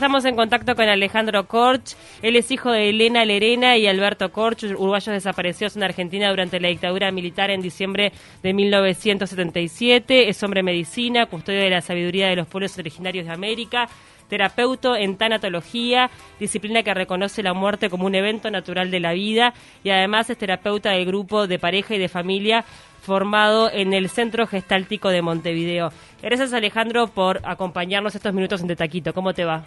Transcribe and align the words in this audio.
estamos 0.00 0.24
en 0.24 0.34
contacto 0.34 0.74
con 0.76 0.88
Alejandro 0.88 1.46
Korch. 1.46 1.94
Él 2.22 2.34
es 2.34 2.50
hijo 2.50 2.72
de 2.72 2.88
Elena 2.88 3.22
Lerena 3.26 3.76
y 3.76 3.86
Alberto 3.86 4.32
Korch, 4.32 4.64
uruguayos 4.64 5.12
desaparecidos 5.12 5.76
en 5.76 5.82
Argentina 5.82 6.30
durante 6.30 6.58
la 6.58 6.68
dictadura 6.68 7.12
militar 7.12 7.50
en 7.50 7.60
diciembre 7.60 8.10
de 8.42 8.54
1977. 8.54 10.30
Es 10.30 10.42
hombre 10.42 10.62
medicina, 10.62 11.26
custodio 11.26 11.60
de 11.60 11.68
la 11.68 11.82
sabiduría 11.82 12.28
de 12.28 12.36
los 12.36 12.46
pueblos 12.46 12.78
originarios 12.78 13.26
de 13.26 13.32
América 13.32 13.88
terapeuta 14.30 14.98
en 14.98 15.16
tanatología, 15.16 16.08
disciplina 16.38 16.84
que 16.84 16.94
reconoce 16.94 17.42
la 17.42 17.52
muerte 17.52 17.90
como 17.90 18.06
un 18.06 18.14
evento 18.14 18.48
natural 18.48 18.90
de 18.90 19.00
la 19.00 19.12
vida 19.12 19.54
y 19.82 19.90
además 19.90 20.30
es 20.30 20.38
terapeuta 20.38 20.92
del 20.92 21.04
grupo 21.04 21.48
de 21.48 21.58
pareja 21.58 21.96
y 21.96 21.98
de 21.98 22.08
familia 22.08 22.64
formado 23.02 23.70
en 23.72 23.92
el 23.92 24.08
Centro 24.08 24.46
Gestáltico 24.46 25.08
de 25.08 25.20
Montevideo. 25.20 25.90
Gracias 26.22 26.52
Alejandro 26.52 27.08
por 27.08 27.40
acompañarnos 27.44 28.14
estos 28.14 28.32
minutos 28.32 28.62
en 28.62 28.74
Taquito. 28.76 29.12
¿Cómo 29.12 29.34
te 29.34 29.44
va? 29.44 29.66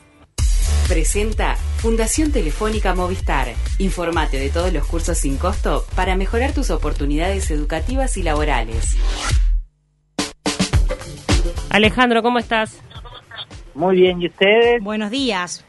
Presenta 0.87 1.55
Fundación 1.77 2.31
Telefónica 2.31 2.93
Movistar. 2.93 3.53
Informate 3.79 4.39
de 4.39 4.49
todos 4.49 4.71
los 4.71 4.85
cursos 4.85 5.17
sin 5.17 5.37
costo 5.37 5.85
para 5.95 6.15
mejorar 6.15 6.53
tus 6.53 6.69
oportunidades 6.69 7.49
educativas 7.51 8.17
y 8.17 8.23
laborales. 8.23 8.97
Alejandro, 11.69 12.21
¿cómo 12.21 12.39
estás? 12.39 12.79
Muy 13.73 13.95
bien, 13.95 14.21
¿y 14.21 14.27
ustedes? 14.27 14.83
Buenos 14.83 15.09
días. 15.09 15.65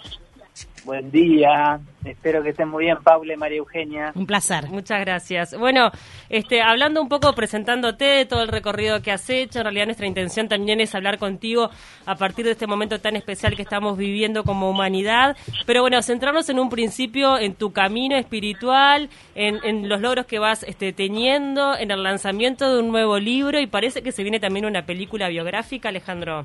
Buen 0.85 1.11
día. 1.11 1.81
Espero 2.05 2.43
que 2.43 2.51
estén 2.51 2.69
muy 2.69 2.85
bien, 2.85 2.99
Paula 3.03 3.33
y 3.33 3.37
María 3.39 3.57
Eugenia. 3.57 4.13
Un 4.15 4.27
placer. 4.27 4.69
Muchas 4.69 5.01
gracias. 5.01 5.59
Bueno, 5.59 5.91
este, 6.29 6.61
hablando 6.61 7.01
un 7.01 7.09
poco, 7.09 7.33
presentándote 7.33 8.05
de 8.05 8.27
todo 8.27 8.43
el 8.43 8.49
recorrido 8.49 9.01
que 9.01 9.11
has 9.11 9.31
hecho, 9.31 9.61
en 9.61 9.65
realidad 9.65 9.87
nuestra 9.87 10.07
intención 10.07 10.47
también 10.47 10.81
es 10.81 10.95
hablar 10.95 11.19
contigo 11.19 11.71
a 12.05 12.17
partir 12.17 12.45
de 12.45 12.51
este 12.51 12.67
momento 12.67 13.01
tan 13.01 13.17
especial 13.17 13.57
que 13.57 13.63
estamos 13.63 13.97
viviendo 13.97 14.45
como 14.45 14.69
humanidad. 14.69 15.39
Pero 15.65 15.81
bueno, 15.81 16.03
centrarnos 16.03 16.51
en 16.51 16.59
un 16.59 16.69
principio 16.69 17.39
en 17.39 17.55
tu 17.55 17.73
camino 17.73 18.17
espiritual, 18.17 19.09
en, 19.35 19.89
los 19.89 20.03
logros 20.03 20.27
que 20.27 20.39
vas 20.39 20.65
este, 20.65 20.93
teniendo, 20.93 21.79
en 21.79 21.91
el 21.93 22.03
lanzamiento 22.03 22.71
de 22.71 22.83
un 22.83 22.89
nuevo 22.89 23.19
libro 23.19 23.59
y 23.59 23.67
parece 23.67 24.03
que 24.03 24.13
se 24.13 24.23
viene 24.23 24.39
también 24.39 24.67
una 24.67 24.85
película 24.85 25.29
biográfica, 25.29 25.89
Alejandro. 25.89 26.45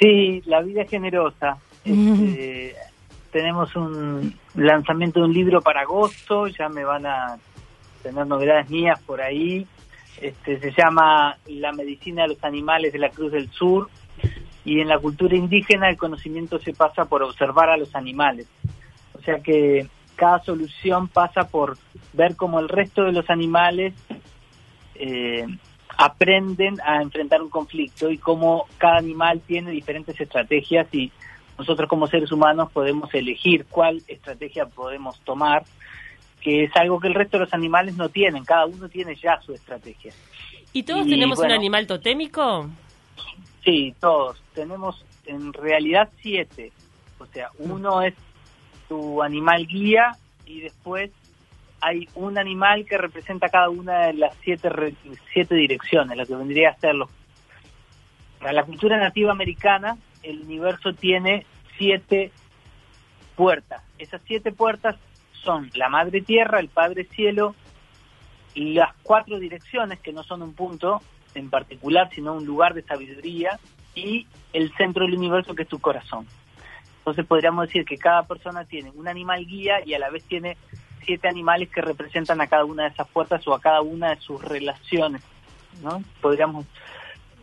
Sí, 0.00 0.42
La 0.46 0.60
vida 0.60 0.82
es 0.82 0.90
generosa. 0.90 1.56
Este, 1.84 2.74
tenemos 3.32 3.74
un 3.76 4.34
lanzamiento 4.54 5.20
de 5.20 5.26
un 5.26 5.32
libro 5.32 5.60
para 5.60 5.82
agosto, 5.82 6.46
ya 6.46 6.68
me 6.68 6.84
van 6.84 7.06
a 7.06 7.36
tener 8.02 8.26
novedades 8.26 8.70
mías 8.70 9.00
por 9.02 9.20
ahí. 9.20 9.66
Este, 10.20 10.60
se 10.60 10.70
llama 10.70 11.36
La 11.46 11.72
medicina 11.72 12.22
de 12.22 12.28
los 12.28 12.44
animales 12.44 12.92
de 12.92 13.00
la 13.00 13.10
Cruz 13.10 13.32
del 13.32 13.50
Sur 13.50 13.90
y 14.64 14.80
en 14.80 14.88
la 14.88 14.98
cultura 14.98 15.36
indígena 15.36 15.90
el 15.90 15.96
conocimiento 15.96 16.58
se 16.58 16.72
pasa 16.72 17.04
por 17.04 17.22
observar 17.22 17.68
a 17.70 17.76
los 17.76 17.94
animales. 17.94 18.46
O 19.12 19.20
sea 19.22 19.40
que 19.40 19.88
cada 20.16 20.42
solución 20.42 21.08
pasa 21.08 21.48
por 21.48 21.76
ver 22.12 22.36
cómo 22.36 22.60
el 22.60 22.68
resto 22.68 23.02
de 23.02 23.12
los 23.12 23.28
animales 23.28 23.94
eh, 24.94 25.44
aprenden 25.96 26.80
a 26.84 27.02
enfrentar 27.02 27.42
un 27.42 27.50
conflicto 27.50 28.10
y 28.10 28.18
cómo 28.18 28.66
cada 28.78 28.98
animal 28.98 29.40
tiene 29.46 29.70
diferentes 29.70 30.18
estrategias 30.20 30.86
y 30.92 31.10
nosotros 31.58 31.88
como 31.88 32.06
seres 32.06 32.32
humanos 32.32 32.70
podemos 32.72 33.12
elegir 33.14 33.66
cuál 33.66 34.02
estrategia 34.08 34.66
podemos 34.66 35.18
tomar, 35.20 35.64
que 36.40 36.64
es 36.64 36.76
algo 36.76 37.00
que 37.00 37.08
el 37.08 37.14
resto 37.14 37.38
de 37.38 37.44
los 37.44 37.54
animales 37.54 37.96
no 37.96 38.08
tienen, 38.08 38.44
cada 38.44 38.66
uno 38.66 38.88
tiene 38.88 39.14
ya 39.16 39.40
su 39.40 39.54
estrategia. 39.54 40.12
¿Y 40.72 40.82
todos 40.82 41.06
tenemos 41.06 41.38
un 41.38 41.52
animal 41.52 41.86
totémico? 41.86 42.68
Sí, 43.64 43.94
todos. 44.00 44.42
Tenemos 44.54 45.04
en 45.24 45.52
realidad 45.52 46.10
siete. 46.20 46.72
O 47.18 47.26
sea, 47.26 47.48
uno 47.58 48.02
es 48.02 48.14
tu 48.88 49.22
animal 49.22 49.66
guía 49.66 50.16
y 50.44 50.60
después 50.60 51.10
hay 51.80 52.08
un 52.14 52.38
animal 52.38 52.84
que 52.86 52.98
representa 52.98 53.48
cada 53.48 53.70
una 53.70 54.06
de 54.06 54.14
las 54.14 54.34
siete, 54.42 54.68
siete 55.32 55.54
direcciones, 55.54 56.16
lo 56.16 56.26
que 56.26 56.34
vendría 56.34 56.70
a 56.70 56.76
ser 56.76 56.94
los... 56.94 57.08
Para 58.40 58.52
la 58.52 58.64
cultura 58.64 58.98
nativa 58.98 59.32
americana, 59.32 59.96
el 60.24 60.40
universo 60.42 60.92
tiene 60.92 61.46
siete 61.76 62.32
puertas. 63.36 63.82
Esas 63.98 64.20
siete 64.26 64.52
puertas 64.52 64.96
son 65.32 65.70
la 65.74 65.88
Madre 65.88 66.22
Tierra, 66.22 66.60
el 66.60 66.68
Padre 66.68 67.04
Cielo, 67.04 67.54
las 68.54 68.94
cuatro 69.02 69.38
direcciones, 69.38 70.00
que 70.00 70.12
no 70.12 70.22
son 70.22 70.42
un 70.42 70.54
punto 70.54 71.02
en 71.34 71.50
particular, 71.50 72.08
sino 72.14 72.34
un 72.34 72.46
lugar 72.46 72.74
de 72.74 72.82
sabiduría, 72.82 73.58
y 73.94 74.26
el 74.52 74.72
centro 74.76 75.04
del 75.04 75.16
universo, 75.16 75.54
que 75.54 75.62
es 75.62 75.68
tu 75.68 75.78
corazón. 75.78 76.26
Entonces 76.98 77.26
podríamos 77.26 77.66
decir 77.66 77.84
que 77.84 77.98
cada 77.98 78.22
persona 78.22 78.64
tiene 78.64 78.90
un 78.94 79.08
animal 79.08 79.44
guía 79.44 79.84
y 79.84 79.94
a 79.94 79.98
la 79.98 80.10
vez 80.10 80.24
tiene 80.24 80.56
siete 81.04 81.28
animales 81.28 81.68
que 81.68 81.82
representan 81.82 82.40
a 82.40 82.46
cada 82.46 82.64
una 82.64 82.84
de 82.84 82.88
esas 82.90 83.06
puertas 83.08 83.46
o 83.46 83.54
a 83.54 83.60
cada 83.60 83.82
una 83.82 84.14
de 84.14 84.20
sus 84.20 84.42
relaciones, 84.42 85.22
¿no? 85.82 86.02
Podríamos 86.20 86.64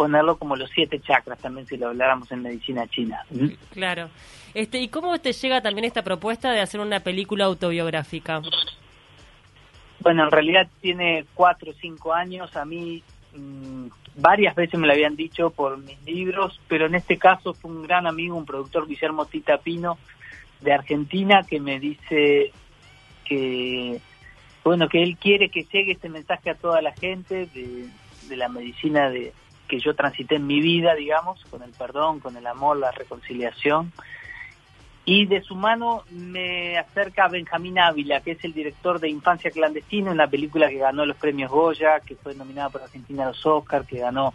ponerlo 0.01 0.35
como 0.35 0.55
los 0.55 0.71
siete 0.71 0.99
chakras 0.99 1.37
también 1.37 1.67
si 1.67 1.77
lo 1.77 1.89
habláramos 1.89 2.31
en 2.31 2.41
medicina 2.41 2.87
china. 2.87 3.23
Claro. 3.71 4.09
Este, 4.55 4.79
¿Y 4.79 4.87
cómo 4.87 5.19
te 5.19 5.31
llega 5.31 5.61
también 5.61 5.85
esta 5.85 6.01
propuesta 6.01 6.49
de 6.51 6.59
hacer 6.59 6.79
una 6.79 7.01
película 7.01 7.45
autobiográfica? 7.45 8.41
Bueno, 9.99 10.23
en 10.23 10.31
realidad 10.31 10.67
tiene 10.81 11.25
cuatro 11.35 11.69
o 11.69 11.75
cinco 11.75 12.15
años. 12.15 12.55
A 12.55 12.65
mí 12.65 13.03
mm, 13.35 13.89
varias 14.15 14.55
veces 14.55 14.79
me 14.79 14.87
lo 14.87 14.93
habían 14.93 15.15
dicho 15.15 15.51
por 15.51 15.77
mis 15.77 16.01
libros, 16.01 16.59
pero 16.67 16.87
en 16.87 16.95
este 16.95 17.19
caso 17.19 17.53
fue 17.53 17.69
un 17.69 17.83
gran 17.83 18.07
amigo, 18.07 18.35
un 18.35 18.47
productor, 18.47 18.87
Guillermo 18.87 19.27
Tita 19.27 19.59
Pino, 19.59 19.99
de 20.61 20.73
Argentina, 20.73 21.43
que 21.47 21.59
me 21.59 21.79
dice 21.79 22.51
que, 23.23 24.01
bueno, 24.63 24.89
que 24.89 25.03
él 25.03 25.15
quiere 25.17 25.49
que 25.49 25.67
llegue 25.71 25.91
este 25.91 26.09
mensaje 26.09 26.49
a 26.49 26.55
toda 26.55 26.81
la 26.81 26.93
gente 26.93 27.45
de 27.45 28.35
la 28.35 28.49
medicina 28.49 29.11
de, 29.11 29.31
que 29.71 29.79
yo 29.79 29.95
transité 29.95 30.35
en 30.35 30.47
mi 30.47 30.59
vida, 30.59 30.95
digamos, 30.95 31.41
con 31.45 31.63
el 31.63 31.71
perdón, 31.71 32.19
con 32.19 32.35
el 32.35 32.45
amor, 32.45 32.75
la 32.75 32.91
reconciliación. 32.91 33.93
Y 35.05 35.27
de 35.27 35.41
su 35.41 35.55
mano 35.55 36.03
me 36.09 36.77
acerca 36.77 37.29
Benjamín 37.29 37.79
Ávila, 37.79 38.19
que 38.19 38.31
es 38.31 38.43
el 38.43 38.51
director 38.51 38.99
de 38.99 39.07
Infancia 39.07 39.49
Clandestina, 39.49 40.11
una 40.11 40.27
película 40.27 40.67
que 40.67 40.75
ganó 40.75 41.05
los 41.05 41.15
premios 41.15 41.49
Goya, 41.49 42.01
que 42.01 42.17
fue 42.17 42.35
nominada 42.35 42.69
por 42.69 42.81
Argentina 42.81 43.23
a 43.23 43.27
los 43.27 43.45
Oscars, 43.45 43.87
que 43.87 43.99
ganó 43.99 44.33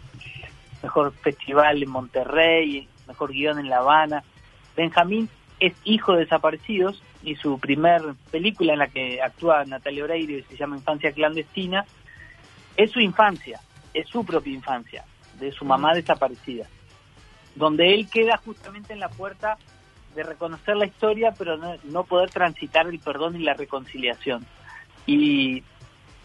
Mejor 0.81 1.13
Festival 1.13 1.83
en 1.83 1.89
Monterrey, 1.91 2.87
Mejor 3.07 3.31
Guión 3.31 3.59
en 3.59 3.69
La 3.69 3.77
Habana. 3.77 4.23
Benjamín 4.75 5.29
es 5.59 5.73
hijo 5.83 6.13
de 6.13 6.21
desaparecidos 6.21 7.03
y 7.21 7.35
su 7.35 7.59
primer 7.59 8.01
película 8.31 8.73
en 8.73 8.79
la 8.79 8.87
que 8.87 9.21
actúa 9.21 9.65
Natalia 9.65 10.03
Oreiro 10.03 10.33
y 10.33 10.41
se 10.41 10.57
llama 10.57 10.77
Infancia 10.77 11.11
Clandestina, 11.11 11.85
es 12.75 12.89
su 12.89 12.99
infancia, 12.99 13.59
es 13.93 14.07
su 14.07 14.25
propia 14.25 14.53
infancia 14.53 15.05
de 15.39 15.51
su 15.51 15.65
mamá 15.65 15.93
desaparecida, 15.93 16.67
donde 17.55 17.93
él 17.93 18.09
queda 18.09 18.37
justamente 18.37 18.93
en 18.93 18.99
la 18.99 19.09
puerta 19.09 19.57
de 20.15 20.23
reconocer 20.23 20.75
la 20.75 20.85
historia, 20.85 21.33
pero 21.37 21.57
no, 21.83 22.03
poder 22.03 22.29
transitar 22.29 22.87
el 22.87 22.99
perdón 22.99 23.35
y 23.35 23.43
la 23.43 23.53
reconciliación. 23.53 24.45
Y 25.05 25.63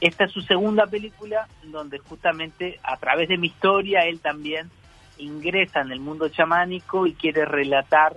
esta 0.00 0.24
es 0.24 0.32
su 0.32 0.40
segunda 0.40 0.86
película, 0.86 1.46
donde 1.64 1.98
justamente 1.98 2.80
a 2.82 2.96
través 2.96 3.28
de 3.28 3.36
mi 3.36 3.48
historia 3.48 4.00
él 4.06 4.20
también 4.20 4.70
ingresa 5.18 5.80
en 5.80 5.92
el 5.92 6.00
mundo 6.00 6.28
chamánico 6.28 7.06
y 7.06 7.14
quiere 7.14 7.44
relatar 7.44 8.16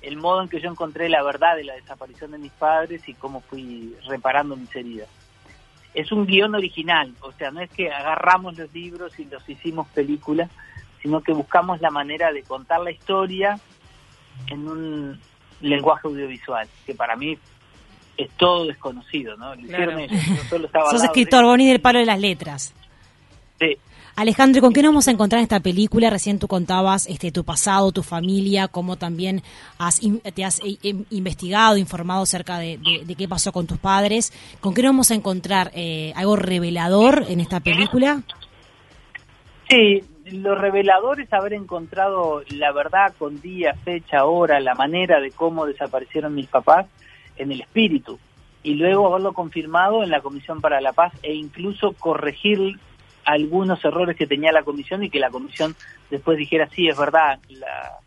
el 0.00 0.16
modo 0.16 0.42
en 0.42 0.48
que 0.48 0.60
yo 0.60 0.70
encontré 0.70 1.08
la 1.08 1.22
verdad 1.22 1.56
de 1.56 1.64
la 1.64 1.74
desaparición 1.74 2.30
de 2.30 2.38
mis 2.38 2.52
padres 2.52 3.06
y 3.08 3.14
cómo 3.14 3.42
fui 3.42 3.94
reparando 4.06 4.56
mis 4.56 4.74
heridas 4.74 5.08
es 5.94 6.12
un 6.12 6.26
guion 6.26 6.54
original, 6.54 7.12
o 7.20 7.32
sea, 7.32 7.50
no 7.50 7.60
es 7.60 7.70
que 7.70 7.90
agarramos 7.90 8.56
los 8.56 8.72
libros 8.72 9.18
y 9.18 9.24
los 9.24 9.46
hicimos 9.48 9.88
película, 9.88 10.48
sino 11.02 11.20
que 11.22 11.32
buscamos 11.32 11.80
la 11.80 11.90
manera 11.90 12.32
de 12.32 12.42
contar 12.42 12.80
la 12.80 12.90
historia 12.90 13.58
en 14.48 14.68
un 14.68 15.20
lenguaje 15.60 16.06
audiovisual, 16.06 16.68
que 16.86 16.94
para 16.94 17.16
mí 17.16 17.36
es 18.16 18.30
todo 18.36 18.66
desconocido, 18.66 19.36
¿no? 19.36 19.54
Lo 19.54 19.60
hicieron 19.60 19.98
ellos, 19.98 20.20
solo 20.48 20.66
estaba 20.66 20.90
Sos 20.90 21.04
escritor, 21.04 21.44
Boni 21.44 21.68
del 21.68 21.80
palo 21.80 21.98
de 21.98 22.06
las 22.06 22.20
letras. 22.20 22.74
Sí, 23.58 23.76
Alejandro, 24.16 24.60
¿con 24.60 24.72
qué 24.72 24.82
nos 24.82 24.90
vamos 24.90 25.08
a 25.08 25.12
encontrar 25.12 25.38
en 25.38 25.44
esta 25.44 25.60
película? 25.60 26.10
Recién 26.10 26.38
tú 26.38 26.48
contabas 26.48 27.06
este, 27.06 27.32
tu 27.32 27.44
pasado, 27.44 27.92
tu 27.92 28.02
familia, 28.02 28.68
cómo 28.68 28.96
también 28.96 29.42
has, 29.78 30.00
te 30.34 30.44
has 30.44 30.60
eh, 30.60 30.78
em, 30.82 31.04
investigado, 31.10 31.76
informado 31.76 32.22
acerca 32.22 32.58
de, 32.58 32.78
qué 33.16 33.28
pasó 33.28 33.52
con 33.52 33.66
tus 33.66 33.78
padres. 33.78 34.32
¿Con 34.60 34.74
qué 34.74 34.82
nos 34.82 34.90
vamos 34.90 35.10
a 35.10 35.14
encontrar? 35.14 35.70
Eh, 35.74 36.12
¿Algo 36.16 36.36
revelador 36.36 37.24
en 37.28 37.40
esta 37.40 37.60
película? 37.60 38.22
Sí, 39.68 40.02
lo 40.32 40.54
revelador 40.54 41.20
es 41.20 41.32
haber 41.32 41.54
encontrado 41.54 42.42
la 42.50 42.72
verdad 42.72 43.14
con 43.18 43.40
día, 43.40 43.74
fecha, 43.84 44.24
hora, 44.24 44.60
la 44.60 44.74
manera 44.74 45.20
de 45.20 45.30
cómo 45.30 45.66
desaparecieron 45.66 46.34
mis 46.34 46.48
papás 46.48 46.86
en 47.36 47.52
el 47.52 47.60
espíritu 47.60 48.18
y 48.62 48.74
luego 48.74 49.08
haberlo 49.08 49.32
confirmado 49.32 50.02
en 50.02 50.10
la 50.10 50.20
Comisión 50.20 50.60
para 50.60 50.80
la 50.80 50.92
Paz 50.92 51.12
e 51.22 51.34
incluso 51.34 51.92
corregir 51.92 52.78
algunos 53.24 53.84
errores 53.84 54.16
que 54.16 54.26
tenía 54.26 54.52
la 54.52 54.62
comisión 54.62 55.02
y 55.04 55.10
que 55.10 55.20
la 55.20 55.30
comisión 55.30 55.74
después 56.10 56.38
dijera, 56.38 56.68
sí, 56.70 56.88
es 56.88 56.96
verdad, 56.98 57.38
la, 57.48 57.98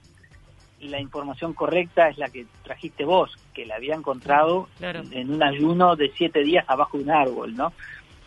la 0.82 1.00
información 1.00 1.54
correcta 1.54 2.10
es 2.10 2.18
la 2.18 2.30
que 2.30 2.46
trajiste 2.64 3.06
vos, 3.06 3.32
que 3.54 3.66
la 3.66 3.76
había 3.76 3.96
encontrado 3.96 4.68
Claro. 4.78 5.02
en 5.12 5.32
un 5.34 5.42
ayuno 5.44 5.96
de 5.96 6.12
siete 6.18 6.44
días 6.44 6.66
abajo 6.68 6.98
de 6.98 7.04
un 7.06 7.12
árbol, 7.12 7.56
¿no? 7.56 7.72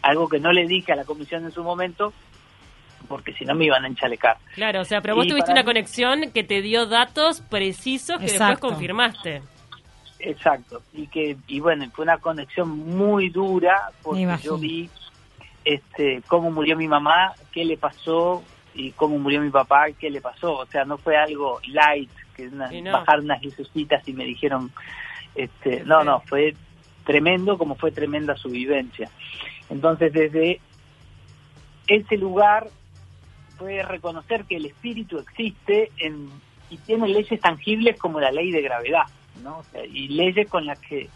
Algo 0.02 0.28
que 0.28 0.38
no 0.38 0.52
le 0.52 0.66
dije 0.66 0.92
a 0.92 0.96
la 0.96 1.04
comisión 1.04 1.44
en 1.44 1.50
su 1.52 1.62
momento, 1.64 2.12
porque 3.08 3.32
si 3.34 3.44
no 3.44 3.54
me 3.54 3.66
iban 3.66 3.84
a 3.84 3.88
enchalecar. 3.88 4.36
Claro, 4.54 4.80
o 4.80 4.84
sea, 4.84 5.00
pero 5.00 5.16
vos 5.16 5.26
Y 5.26 5.30
tuviste 5.30 5.50
una 5.52 5.62
mí- 5.62 5.66
conexión 5.66 6.30
que 6.32 6.44
te 6.44 6.62
dio 6.62 6.86
datos 6.86 7.40
precisos 7.42 8.18
que 8.18 8.26
después 8.26 8.58
confirmaste. 8.58 9.42
Exacto. 10.18 10.82
Y 10.94 11.06
que 11.08 11.36
y 11.46 11.60
bueno, 11.60 11.84
fue 11.94 12.04
una 12.04 12.18
conexión 12.18 12.68
muy 12.70 13.28
dura 13.28 13.90
porque 14.02 14.26
yo 14.42 14.56
vi 14.56 14.88
este 15.66 16.22
cómo 16.28 16.50
murió 16.50 16.76
mi 16.76 16.86
mamá, 16.86 17.34
qué 17.52 17.64
le 17.64 17.76
pasó 17.76 18.42
y 18.72 18.92
cómo 18.92 19.18
murió 19.18 19.40
mi 19.40 19.50
papá, 19.50 19.86
qué 19.98 20.08
le 20.08 20.20
pasó. 20.20 20.58
O 20.58 20.66
sea, 20.66 20.84
no 20.84 20.96
fue 20.96 21.16
algo 21.16 21.60
light, 21.66 22.10
que 22.34 22.46
una, 22.46 22.70
no. 22.70 22.92
bajar 22.92 23.20
unas 23.20 23.42
lucecitas 23.42 24.06
y 24.06 24.12
me 24.12 24.24
dijeron, 24.24 24.70
este, 25.34 25.82
no, 25.84 26.04
no, 26.04 26.20
fue 26.20 26.54
tremendo 27.04 27.58
como 27.58 27.74
fue 27.74 27.90
tremenda 27.90 28.36
su 28.36 28.48
vivencia. 28.48 29.10
Entonces, 29.68 30.12
desde 30.12 30.60
ese 31.88 32.16
lugar 32.16 32.68
fue 33.58 33.82
reconocer 33.82 34.44
que 34.44 34.56
el 34.56 34.66
espíritu 34.66 35.18
existe 35.18 35.90
en, 35.98 36.30
y 36.70 36.76
tiene 36.78 37.08
leyes 37.08 37.40
tangibles 37.40 37.98
como 37.98 38.20
la 38.20 38.30
ley 38.30 38.52
de 38.52 38.62
gravedad, 38.62 39.06
¿no? 39.42 39.58
O 39.58 39.64
sea, 39.64 39.84
y 39.84 40.08
leyes 40.08 40.48
con 40.48 40.64
las 40.64 40.78
que 40.78 41.08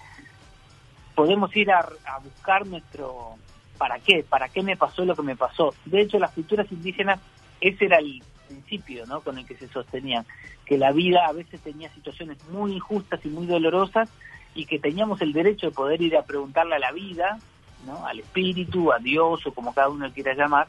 podemos 1.14 1.54
ir 1.54 1.70
a, 1.70 1.86
a 2.06 2.18
buscar 2.18 2.66
nuestro 2.66 3.36
para 3.80 3.98
qué, 3.98 4.22
para 4.28 4.50
qué 4.50 4.62
me 4.62 4.76
pasó 4.76 5.06
lo 5.06 5.16
que 5.16 5.22
me 5.22 5.36
pasó. 5.36 5.74
De 5.86 6.02
hecho, 6.02 6.18
las 6.18 6.32
culturas 6.32 6.70
indígenas, 6.70 7.18
ese 7.62 7.86
era 7.86 7.96
el 7.96 8.22
principio, 8.46 9.06
¿no? 9.06 9.22
Con 9.22 9.38
el 9.38 9.46
que 9.46 9.56
se 9.56 9.68
sostenían, 9.68 10.26
que 10.66 10.76
la 10.76 10.92
vida 10.92 11.26
a 11.26 11.32
veces 11.32 11.62
tenía 11.62 11.88
situaciones 11.94 12.36
muy 12.50 12.74
injustas 12.74 13.24
y 13.24 13.28
muy 13.28 13.46
dolorosas 13.46 14.10
y 14.54 14.66
que 14.66 14.78
teníamos 14.78 15.22
el 15.22 15.32
derecho 15.32 15.68
de 15.68 15.72
poder 15.72 16.02
ir 16.02 16.14
a 16.14 16.24
preguntarle 16.24 16.76
a 16.76 16.78
la 16.78 16.92
vida, 16.92 17.38
¿no? 17.86 18.04
Al 18.06 18.20
espíritu, 18.20 18.92
a 18.92 18.98
Dios 18.98 19.46
o 19.46 19.54
como 19.54 19.72
cada 19.72 19.88
uno 19.88 20.12
quiera 20.12 20.34
llamar, 20.34 20.68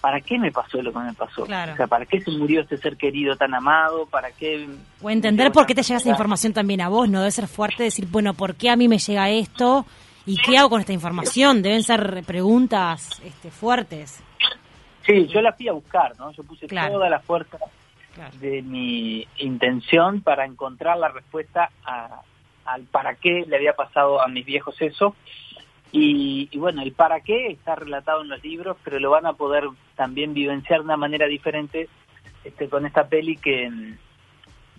¿para 0.00 0.22
qué 0.22 0.38
me 0.38 0.50
pasó 0.50 0.80
lo 0.80 0.90
que 0.90 1.00
me 1.00 1.12
pasó? 1.12 1.44
Claro. 1.44 1.74
O 1.74 1.76
sea, 1.76 1.86
¿para 1.86 2.06
qué 2.06 2.18
se 2.22 2.30
murió 2.30 2.62
este 2.62 2.78
ser 2.78 2.96
querido 2.96 3.36
tan 3.36 3.52
amado? 3.52 4.06
¿Para 4.06 4.32
qué? 4.32 4.66
O 5.02 5.10
entender 5.10 5.52
por 5.52 5.66
qué 5.66 5.74
te 5.74 5.82
llega 5.82 5.98
esa 5.98 6.08
información 6.08 6.54
también 6.54 6.80
a 6.80 6.88
vos, 6.88 7.10
¿no? 7.10 7.18
Debe 7.18 7.30
ser 7.30 7.46
fuerte 7.46 7.82
decir, 7.82 8.06
bueno, 8.10 8.32
¿por 8.32 8.54
qué 8.54 8.70
a 8.70 8.76
mí 8.76 8.88
me 8.88 8.96
llega 8.96 9.28
esto? 9.28 9.84
¿Y 10.26 10.36
qué 10.38 10.58
hago 10.58 10.70
con 10.70 10.80
esta 10.80 10.92
información? 10.92 11.62
Deben 11.62 11.82
ser 11.82 12.22
preguntas 12.26 13.20
este, 13.24 13.50
fuertes. 13.50 14.22
Sí, 15.06 15.26
yo 15.28 15.40
la 15.40 15.52
fui 15.52 15.68
a 15.68 15.72
buscar, 15.72 16.18
¿no? 16.18 16.32
Yo 16.32 16.42
puse 16.42 16.66
Claro. 16.66 16.94
toda 16.94 17.08
la 17.08 17.20
fuerza 17.20 17.58
Claro. 18.14 18.36
de 18.38 18.60
mi 18.62 19.26
intención 19.38 20.20
para 20.22 20.44
encontrar 20.44 20.98
la 20.98 21.08
respuesta 21.08 21.70
a- 21.84 22.22
al 22.64 22.82
para 22.84 23.14
qué 23.14 23.44
le 23.46 23.54
había 23.56 23.74
pasado 23.74 24.20
a 24.20 24.26
mis 24.26 24.44
viejos 24.44 24.74
eso. 24.82 25.14
Y, 25.92 26.48
y 26.50 26.58
bueno, 26.58 26.82
el 26.82 26.90
para 26.92 27.20
qué 27.20 27.46
está 27.48 27.76
relatado 27.76 28.22
en 28.22 28.28
los 28.28 28.42
libros, 28.42 28.76
pero 28.82 28.98
lo 28.98 29.10
van 29.10 29.26
a 29.26 29.34
poder 29.34 29.64
también 29.94 30.34
vivenciar 30.34 30.80
de 30.80 30.84
una 30.86 30.96
manera 30.96 31.26
diferente 31.26 31.88
este, 32.42 32.68
con 32.68 32.84
esta 32.84 33.06
peli 33.08 33.36
que, 33.36 33.70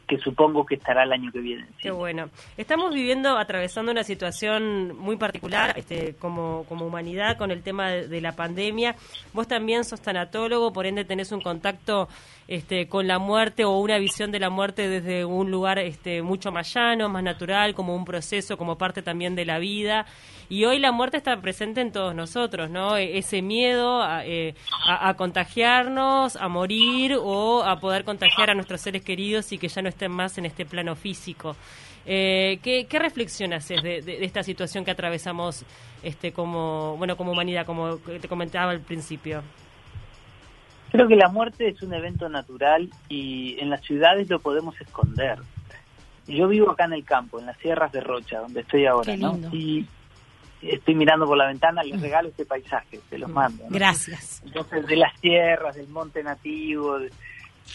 que 0.07 0.17
supongo 0.19 0.65
que 0.65 0.75
estará 0.75 1.03
el 1.03 1.11
año 1.11 1.31
que 1.31 1.39
viene. 1.39 1.63
en 1.63 1.67
Qué 1.81 1.91
bueno. 1.91 2.29
Estamos 2.55 2.93
viviendo, 2.93 3.37
atravesando 3.37 3.91
una 3.91 4.03
situación 4.03 4.97
muy 4.97 5.17
particular 5.17 5.73
este, 5.77 6.15
como, 6.15 6.63
como 6.69 6.85
humanidad 6.85 7.37
con 7.37 7.51
el 7.51 7.61
tema 7.61 7.89
de, 7.89 8.07
de 8.07 8.21
la 8.21 8.31
pandemia. 8.31 8.95
Vos 9.33 9.47
también 9.47 9.83
sos 9.83 10.01
tanatólogo, 10.01 10.71
por 10.71 10.85
ende 10.85 11.03
tenés 11.03 11.31
un 11.31 11.41
contacto 11.41 12.07
este, 12.47 12.87
con 12.87 13.07
la 13.07 13.19
muerte 13.19 13.65
o 13.65 13.77
una 13.79 13.97
visión 13.97 14.31
de 14.31 14.39
la 14.39 14.49
muerte 14.49 14.87
desde 14.87 15.25
un 15.25 15.51
lugar 15.51 15.77
este, 15.79 16.21
mucho 16.21 16.51
más 16.53 16.73
llano, 16.73 17.09
más 17.09 17.21
natural, 17.23 17.73
como 17.75 17.93
un 17.93 18.05
proceso, 18.05 18.57
como 18.57 18.77
parte 18.77 19.01
también 19.01 19.35
de 19.35 19.43
la 19.45 19.59
vida. 19.59 20.05
Y 20.49 20.63
hoy 20.63 20.79
la 20.79 20.93
muerte 20.93 21.17
está 21.17 21.41
presente 21.41 21.81
en 21.81 21.91
todos 21.91 22.15
nosotros, 22.15 22.69
¿no? 22.69 22.95
E- 22.95 23.17
Ese 23.17 23.41
miedo 23.41 24.01
a, 24.01 24.25
eh, 24.25 24.55
a- 24.87 25.09
a 25.09 25.13
contagiarnos, 25.15 26.37
a 26.37 26.47
morir 26.47 27.17
o 27.21 27.63
a 27.63 27.79
poder 27.81 28.05
contagiar 28.05 28.49
a 28.49 28.53
nuestros 28.53 28.79
seres 28.79 29.03
queridos 29.03 29.51
y 29.51 29.57
que 29.57 29.67
ya 29.67 29.81
no 29.81 29.89
estén 29.97 30.11
más 30.11 30.37
en 30.37 30.45
este 30.45 30.65
plano 30.65 30.95
físico. 30.95 31.55
Eh, 32.05 32.59
¿qué, 32.63 32.85
¿Qué 32.87 32.99
reflexión 32.99 33.51
haces 33.53 33.81
de, 33.81 34.01
de- 34.01 34.17
de 34.19 34.25
esta 34.25 34.43
situación 34.43 34.85
que 34.85 34.91
atravesamos 34.91 35.65
este, 36.03 36.31
como, 36.31 36.95
bueno, 36.97 37.17
como 37.17 37.31
humanidad, 37.33 37.65
como 37.65 37.97
te 37.97 38.27
comentaba 38.27 38.71
al 38.71 38.79
principio? 38.81 39.41
Creo 40.91 41.07
que 41.07 41.15
la 41.17 41.27
muerte 41.27 41.67
es 41.67 41.81
un 41.81 41.93
evento 41.93 42.29
natural 42.29 42.89
y 43.09 43.59
en 43.59 43.69
las 43.69 43.81
ciudades 43.81 44.29
lo 44.29 44.39
podemos 44.39 44.79
esconder. 44.79 45.39
Yo 46.27 46.47
vivo 46.47 46.71
acá 46.71 46.85
en 46.85 46.93
el 46.93 47.03
campo, 47.03 47.39
en 47.39 47.45
las 47.47 47.57
sierras 47.57 47.91
de 47.91 47.99
Rocha, 48.01 48.39
donde 48.39 48.61
estoy 48.61 48.85
ahora, 48.85 49.11
Qué 49.13 49.17
¿no? 49.17 49.31
Y 49.53 49.85
estoy 50.61 50.95
mirando 50.95 51.25
por 51.25 51.37
la 51.37 51.47
ventana, 51.47 51.83
les 51.83 51.99
regalo 52.01 52.29
este 52.29 52.45
paisaje, 52.45 52.99
te 53.09 53.17
los 53.17 53.29
mando. 53.29 53.63
¿no? 53.65 53.69
Gracias. 53.71 54.41
Entonces, 54.45 54.85
de 54.87 54.95
las 54.95 55.13
tierras, 55.19 55.75
del 55.75 55.87
monte 55.89 56.23
nativo. 56.23 56.99
de- 56.99 57.11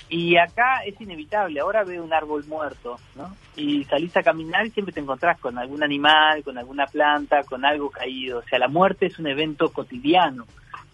Y 0.09 0.37
acá 0.37 0.85
es 0.85 1.01
inevitable, 1.01 1.61
ahora 1.61 1.85
veo 1.85 2.05
un 2.05 2.13
árbol 2.13 2.45
muerto, 2.47 2.97
¿no? 3.15 3.35
Y 3.57 3.85
salís 3.85 4.17
a 4.17 4.23
caminar 4.23 4.67
y 4.67 4.71
siempre 4.71 4.93
te 4.93 5.01
encontrás 5.01 5.39
con 5.41 5.59
algún 5.59 5.83
animal, 5.83 6.43
con 6.43 6.59
alguna 6.59 6.87
planta, 6.87 7.43
con 7.45 7.65
algo 7.65 7.91
caído. 7.91 8.41
O 8.41 8.43
sea, 8.43 8.59
la 8.59 8.69
muerte 8.69 9.07
es 9.07 9.19
un 9.19 9.27
evento 9.27 9.73
cotidiano 9.73 10.47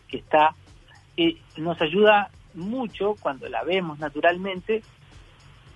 que 0.08 0.18
está, 0.18 0.54
eh, 1.16 1.36
nos 1.56 1.80
ayuda 1.80 2.30
mucho 2.54 3.14
cuando 3.20 3.48
la 3.48 3.62
vemos 3.64 3.98
naturalmente 3.98 4.82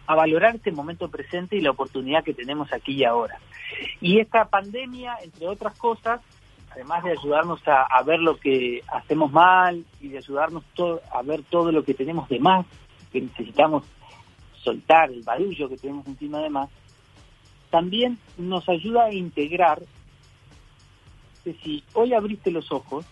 a 0.06 0.14
valorar 0.14 0.56
este 0.56 0.72
momento 0.72 1.08
presente 1.08 1.56
y 1.56 1.60
la 1.60 1.70
oportunidad 1.70 2.24
que 2.24 2.34
tenemos 2.34 2.72
aquí 2.72 2.92
y 2.92 3.04
ahora. 3.04 3.38
Y 4.00 4.20
esta 4.20 4.44
pandemia, 4.46 5.16
entre 5.22 5.46
otras 5.48 5.78
cosas, 5.78 6.20
además 6.70 7.04
de 7.04 7.12
ayudarnos 7.12 7.66
a, 7.68 7.82
a 7.82 8.02
ver 8.02 8.20
lo 8.20 8.36
que 8.36 8.82
hacemos 8.88 9.30
mal 9.30 9.84
y 10.00 10.08
de 10.08 10.18
ayudarnos 10.18 10.64
a 11.12 11.22
ver 11.22 11.42
todo 11.44 11.70
lo 11.70 11.84
que 11.84 11.94
tenemos 11.94 12.28
de 12.28 12.40
más, 12.40 12.66
que 13.12 13.20
necesitamos 13.20 13.84
soltar, 14.62 15.10
el 15.10 15.22
barullo 15.22 15.68
que 15.68 15.76
tenemos 15.76 16.06
encima 16.06 16.40
de 16.40 16.50
más, 16.50 16.70
también 17.70 18.18
nos 18.36 18.68
ayuda 18.68 19.06
a 19.06 19.14
integrar 19.14 19.82
que 21.42 21.54
si 21.54 21.82
hoy 21.94 22.14
abriste 22.14 22.50
los 22.50 22.70
ojos 22.70 23.06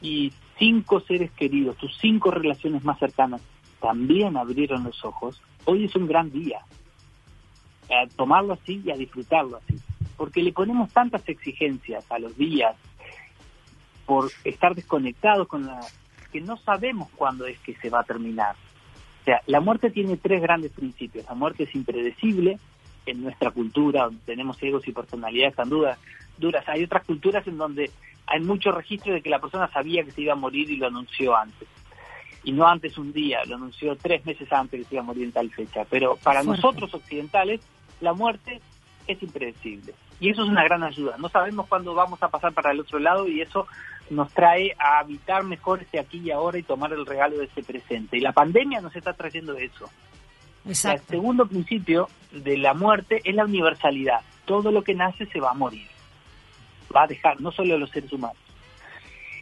y 0.00 0.32
cinco 0.58 1.00
seres 1.00 1.30
queridos, 1.32 1.76
tus 1.76 1.96
cinco 1.98 2.30
relaciones 2.30 2.84
más 2.84 2.98
cercanas, 2.98 3.42
también 3.80 4.36
abrieron 4.36 4.84
los 4.84 5.04
ojos, 5.04 5.40
hoy 5.64 5.84
es 5.84 5.96
un 5.96 6.06
gran 6.06 6.30
día. 6.30 6.60
A 7.88 8.06
tomarlo 8.14 8.54
así 8.54 8.80
y 8.84 8.90
a 8.90 8.94
disfrutarlo 8.94 9.56
así. 9.56 9.74
Porque 10.16 10.42
le 10.42 10.52
ponemos 10.52 10.92
tantas 10.92 11.28
exigencias 11.28 12.04
a 12.10 12.18
los 12.18 12.36
días 12.36 12.76
por 14.06 14.30
estar 14.44 14.74
desconectados 14.74 15.48
con 15.48 15.66
la 15.66 15.80
que 16.30 16.40
no 16.40 16.56
sabemos 16.58 17.08
cuándo 17.16 17.46
es 17.46 17.58
que 17.60 17.74
se 17.76 17.90
va 17.90 18.00
a 18.00 18.04
terminar. 18.04 18.54
O 19.20 19.24
sea, 19.24 19.42
la 19.46 19.60
muerte 19.60 19.90
tiene 19.90 20.16
tres 20.16 20.40
grandes 20.40 20.72
principios. 20.72 21.26
La 21.26 21.34
muerte 21.34 21.64
es 21.64 21.74
impredecible 21.74 22.58
en 23.06 23.22
nuestra 23.22 23.50
cultura, 23.50 24.04
donde 24.04 24.20
tenemos 24.24 24.62
egos 24.62 24.86
y 24.88 24.92
personalidades 24.92 25.56
tan 25.56 25.68
duras. 25.68 25.98
duras. 26.38 26.66
Hay 26.68 26.84
otras 26.84 27.04
culturas 27.04 27.46
en 27.46 27.58
donde 27.58 27.90
hay 28.26 28.40
mucho 28.40 28.72
registro 28.72 29.12
de 29.12 29.20
que 29.20 29.30
la 29.30 29.40
persona 29.40 29.70
sabía 29.72 30.04
que 30.04 30.10
se 30.10 30.22
iba 30.22 30.32
a 30.32 30.36
morir 30.36 30.70
y 30.70 30.76
lo 30.76 30.86
anunció 30.86 31.36
antes. 31.36 31.68
Y 32.44 32.52
no 32.52 32.66
antes 32.66 32.96
un 32.96 33.12
día, 33.12 33.44
lo 33.44 33.56
anunció 33.56 33.94
tres 33.96 34.24
meses 34.24 34.50
antes 34.50 34.80
que 34.80 34.86
se 34.86 34.94
iba 34.94 35.02
a 35.02 35.06
morir 35.06 35.24
en 35.24 35.32
tal 35.32 35.50
fecha. 35.50 35.84
Pero 35.90 36.16
para 36.16 36.42
Fuerte. 36.42 36.62
nosotros 36.62 36.94
occidentales, 36.94 37.60
la 38.00 38.14
muerte 38.14 38.60
es 39.06 39.22
impredecible. 39.22 39.92
Y 40.20 40.30
eso 40.30 40.42
es 40.42 40.48
una 40.48 40.64
gran 40.64 40.82
ayuda. 40.82 41.16
No 41.18 41.30
sabemos 41.30 41.66
cuándo 41.66 41.94
vamos 41.94 42.22
a 42.22 42.28
pasar 42.28 42.52
para 42.52 42.72
el 42.72 42.80
otro 42.80 42.98
lado 42.98 43.26
y 43.26 43.40
eso 43.40 43.66
nos 44.10 44.30
trae 44.32 44.76
a 44.78 44.98
habitar 44.98 45.44
mejor 45.44 45.80
este 45.82 45.98
aquí 45.98 46.18
y 46.18 46.30
ahora 46.30 46.58
y 46.58 46.62
tomar 46.62 46.92
el 46.92 47.06
regalo 47.06 47.38
de 47.38 47.46
este 47.46 47.62
presente. 47.62 48.18
Y 48.18 48.20
la 48.20 48.32
pandemia 48.32 48.80
nos 48.80 48.94
está 48.94 49.14
trayendo 49.14 49.56
eso. 49.56 49.88
El 50.66 50.76
segundo 50.76 51.46
principio 51.46 52.08
de 52.32 52.58
la 52.58 52.74
muerte 52.74 53.22
es 53.24 53.34
la 53.34 53.44
universalidad. 53.44 54.20
Todo 54.44 54.70
lo 54.70 54.82
que 54.82 54.94
nace 54.94 55.24
se 55.26 55.40
va 55.40 55.52
a 55.52 55.54
morir. 55.54 55.88
Va 56.94 57.04
a 57.04 57.06
dejar, 57.06 57.40
no 57.40 57.50
solo 57.50 57.78
los 57.78 57.90
seres 57.90 58.12
humanos. 58.12 58.36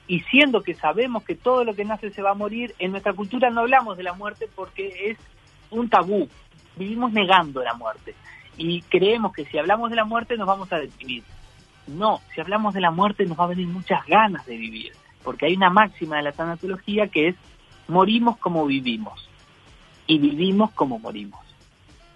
Y 0.06 0.20
siendo 0.20 0.62
que 0.62 0.74
sabemos 0.74 1.24
que 1.24 1.34
todo 1.34 1.64
lo 1.64 1.74
que 1.74 1.84
nace 1.84 2.10
se 2.10 2.22
va 2.22 2.30
a 2.30 2.34
morir, 2.34 2.74
en 2.78 2.92
nuestra 2.92 3.14
cultura 3.14 3.50
no 3.50 3.62
hablamos 3.62 3.96
de 3.96 4.04
la 4.04 4.12
muerte 4.12 4.48
porque 4.54 5.10
es 5.10 5.18
un 5.70 5.88
tabú. 5.88 6.28
Vivimos 6.76 7.12
negando 7.12 7.62
la 7.62 7.74
muerte. 7.74 8.14
Y 8.58 8.82
creemos 8.82 9.32
que 9.32 9.46
si 9.46 9.56
hablamos 9.56 9.88
de 9.88 9.96
la 9.96 10.04
muerte 10.04 10.36
nos 10.36 10.46
vamos 10.46 10.70
a 10.72 10.78
deprimir. 10.78 11.22
No, 11.86 12.20
si 12.34 12.40
hablamos 12.40 12.74
de 12.74 12.80
la 12.80 12.90
muerte 12.90 13.24
nos 13.24 13.38
va 13.38 13.44
a 13.44 13.48
venir 13.48 13.68
muchas 13.68 14.04
ganas 14.06 14.44
de 14.44 14.56
vivir. 14.56 14.92
Porque 15.22 15.46
hay 15.46 15.54
una 15.54 15.70
máxima 15.70 16.16
de 16.16 16.24
la 16.24 16.32
tanatología 16.32 17.08
que 17.08 17.28
es 17.28 17.36
morimos 17.86 18.36
como 18.36 18.66
vivimos 18.66 19.28
y 20.06 20.18
vivimos 20.18 20.72
como 20.72 20.98
morimos. 20.98 21.40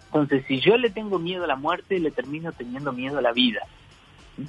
Entonces, 0.07 0.45
si 0.47 0.61
yo 0.61 0.77
le 0.77 0.91
tengo 0.91 1.19
miedo 1.19 1.45
a 1.45 1.47
la 1.47 1.57
muerte, 1.57 1.99
le 1.99 2.11
termino 2.11 2.53
teniendo 2.53 2.93
miedo 2.93 3.19
a 3.19 3.23
la 3.23 3.33
vida. 3.33 3.61
¿Mm? 4.37 4.45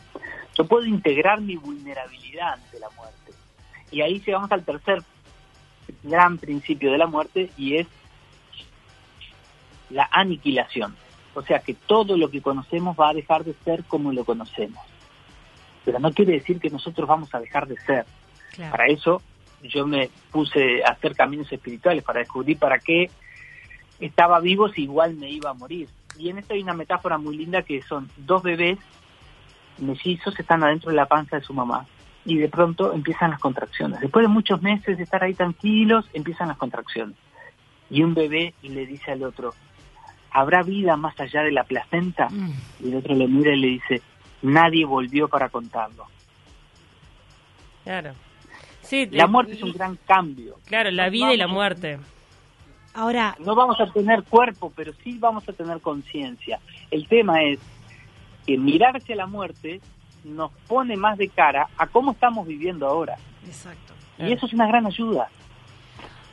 Yo 0.58 0.66
puedo 0.66 0.86
integrar 0.86 1.42
mi 1.42 1.56
vulnerabilidad 1.56 2.54
ante 2.54 2.80
la 2.80 2.90
muerte. 2.92 3.32
Y 3.92 4.02
ahí 4.02 4.20
llegamos 4.20 4.52
al 4.52 4.66
tercer 4.66 5.02
gran 6.04 6.38
principio 6.38 6.92
de 6.92 6.98
la 6.98 7.08
muerte 7.08 7.52
y 7.58 7.78
es 7.78 7.88
la 9.90 10.08
aniquilación. 10.12 10.96
O 11.36 11.42
sea 11.42 11.60
que 11.60 11.74
todo 11.74 12.18
lo 12.18 12.30
que 12.30 12.42
conocemos 12.42 12.96
va 13.00 13.10
a 13.10 13.14
dejar 13.14 13.44
de 13.44 13.54
ser 13.66 13.84
como 13.86 14.12
lo 14.12 14.24
conocemos. 14.24 14.84
Pero 15.86 16.00
no 16.00 16.12
quiere 16.12 16.34
decir 16.34 16.60
que 16.60 16.70
nosotros 16.70 17.08
vamos 17.08 17.34
a 17.34 17.40
dejar 17.40 17.68
de 17.68 17.78
ser. 17.78 18.06
Para 18.70 18.88
eso 18.88 19.22
yo 19.64 19.88
me 19.88 20.10
puse 20.32 20.84
a 20.84 20.92
hacer 20.92 21.16
caminos 21.16 21.52
espirituales, 21.52 22.04
para 22.04 22.20
descubrir 22.20 22.58
para 22.60 22.80
qué 22.80 23.10
estaba 24.00 24.40
vivo 24.40 24.70
si 24.70 24.84
igual 24.84 25.16
me 25.16 25.30
iba 25.30 25.50
a 25.50 25.54
morir. 25.54 25.88
Y 26.18 26.30
en 26.30 26.38
esto 26.38 26.54
hay 26.54 26.62
una 26.62 26.74
metáfora 26.74 27.18
muy 27.18 27.38
linda 27.38 27.64
que 27.64 27.82
son 27.82 28.10
dos 28.18 28.44
bebés 28.44 28.78
mellizos 29.80 30.40
están 30.40 30.64
adentro 30.64 30.90
de 30.90 30.96
la 30.96 31.08
panza 31.08 31.38
de 31.38 31.44
su 31.44 31.54
mamá 31.54 31.86
y 32.26 32.38
de 32.38 32.50
pronto 32.50 32.94
empiezan 32.94 33.32
las 33.32 33.40
contracciones. 33.40 34.00
Después 34.00 34.24
de 34.24 34.30
muchos 34.30 34.62
meses 34.62 34.98
de 34.98 35.04
estar 35.04 35.24
ahí 35.24 35.34
tranquilos, 35.34 36.06
empiezan 36.14 36.48
las 36.48 36.58
contracciones. 36.58 37.18
Y 37.90 38.02
un 38.02 38.14
bebé 38.14 38.54
le 38.62 38.86
dice 38.86 39.12
al 39.12 39.24
otro, 39.24 39.54
¿habrá 40.34 40.64
vida 40.64 40.98
más 40.98 41.18
allá 41.20 41.44
de 41.44 41.52
la 41.52 41.64
placenta? 41.64 42.28
Mm. 42.30 42.54
Y 42.82 42.90
el 42.90 42.96
otro 42.98 43.16
le 43.16 43.28
mira 43.28 43.54
y 43.54 43.60
le 43.60 43.68
dice, 43.68 44.02
nadie 44.42 44.86
volvió 44.86 45.28
para 45.28 45.50
contarlo. 45.50 46.06
Claro. 47.84 48.14
Sí, 48.82 49.08
la 49.12 49.28
muerte 49.28 49.54
es 49.54 49.64
un 49.64 49.72
gran 49.72 49.98
cambio. 50.06 50.58
Claro, 50.66 50.92
la 50.92 51.10
vida 51.10 51.34
y 51.34 51.38
la 51.38 51.48
muerte. 51.48 52.00
Ahora, 52.94 53.36
no 53.40 53.56
vamos 53.56 53.80
a 53.80 53.92
tener 53.92 54.24
cuerpo, 54.24 54.72
pero 54.76 54.94
sí 55.04 55.18
vamos 55.18 55.48
a 55.48 55.54
tener 55.54 55.80
conciencia. 55.80 56.60
El 56.92 57.08
tema 57.08 57.42
es 57.42 57.60
que 58.46 58.58
mirarse 58.58 59.14
a 59.14 59.16
la 59.16 59.26
muerte 59.26 59.82
nos 60.24 60.52
pone 60.68 60.96
más 60.96 61.18
de 61.18 61.30
cara 61.30 61.68
a 61.78 61.88
cómo 61.88 62.12
estamos 62.12 62.46
viviendo 62.46 62.88
ahora. 62.88 63.18
Exacto. 63.46 63.94
Y 64.20 64.32
eso 64.32 64.46
es 64.46 64.54
una 64.54 64.68
gran 64.68 64.86
ayuda. 64.86 65.30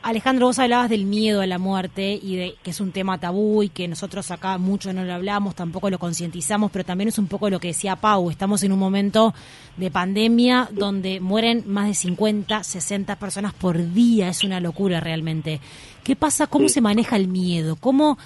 Alejandro, 0.02 0.47
vos 0.47 0.59
hablabas 0.59 0.88
del 0.88 1.04
miedo 1.04 1.42
a 1.42 1.47
la 1.47 1.59
muerte 1.59 2.19
y 2.23 2.37
de 2.37 2.54
que 2.62 2.71
es 2.71 2.80
un 2.80 2.90
tema 2.90 3.19
tabú 3.19 3.62
y 3.62 3.69
que 3.69 3.87
nosotros 3.87 4.30
acá 4.30 4.57
mucho 4.57 4.95
no 4.95 5.04
lo 5.04 5.12
hablamos, 5.12 5.54
tampoco 5.54 5.90
lo 5.90 5.99
concientizamos, 5.99 6.71
pero 6.71 6.87
también 6.87 7.09
es 7.09 7.19
un 7.19 7.26
poco 7.26 7.50
lo 7.50 7.61
que 7.61 7.69
decía 7.69 7.97
Pau, 7.97 8.30
estamos 8.30 8.62
en 8.62 8.73
un 8.73 8.78
momento 8.78 9.35
de 9.76 9.90
pandemia 9.90 10.71
donde 10.73 11.21
mueren 11.21 11.64
más 11.66 11.88
de 11.88 11.95
50, 11.95 12.64
60 12.64 13.16
personas 13.16 13.52
por 13.52 13.92
día, 13.92 14.30
es 14.30 14.42
una 14.42 14.59
locura 14.59 15.00
realmente. 15.00 15.61
¿Qué 16.02 16.16
pasa? 16.16 16.47
¿Cómo 16.47 16.71
se 16.71 16.80
maneja 16.80 17.16
el 17.16 17.28
miedo? 17.28 17.76
¿Cómo, 17.76 18.16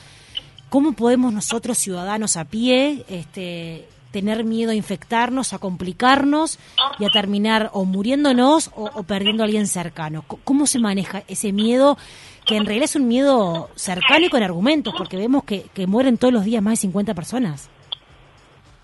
¿Cómo 0.69 0.93
podemos 0.93 1.33
nosotros, 1.33 1.77
ciudadanos 1.77 2.37
a 2.37 2.45
pie, 2.45 3.05
este, 3.09 3.89
tener 4.15 4.45
miedo 4.45 4.71
a 4.71 4.77
infectarnos, 4.77 5.55
a 5.55 5.59
complicarnos 5.59 6.61
y 7.01 7.05
a 7.05 7.09
terminar 7.09 7.71
o 7.73 7.85
muriéndonos 7.85 8.71
o, 8.77 9.03
perdiendo 9.03 9.43
a 9.43 9.47
alguien 9.47 9.67
cercano. 9.67 10.25
¿Cómo 10.45 10.69
se 10.69 10.79
maneja 10.79 11.25
ese 11.27 11.53
miedo 11.53 11.99
que 12.47 12.57
en 12.57 12.65
realidad 12.65 12.85
es 12.85 12.95
un 12.95 13.09
miedo 13.09 13.71
cercano 13.75 14.25
y 14.25 14.29
con 14.29 14.45
argumentos? 14.45 14.95
Porque 14.97 15.17
vemos 15.17 15.43
que, 15.43 15.65
mueren 15.89 16.17
todos 16.17 16.33
los 16.33 16.45
días 16.45 16.63
más 16.63 16.75
de 16.75 16.77
50 16.83 17.13
personas. 17.13 17.69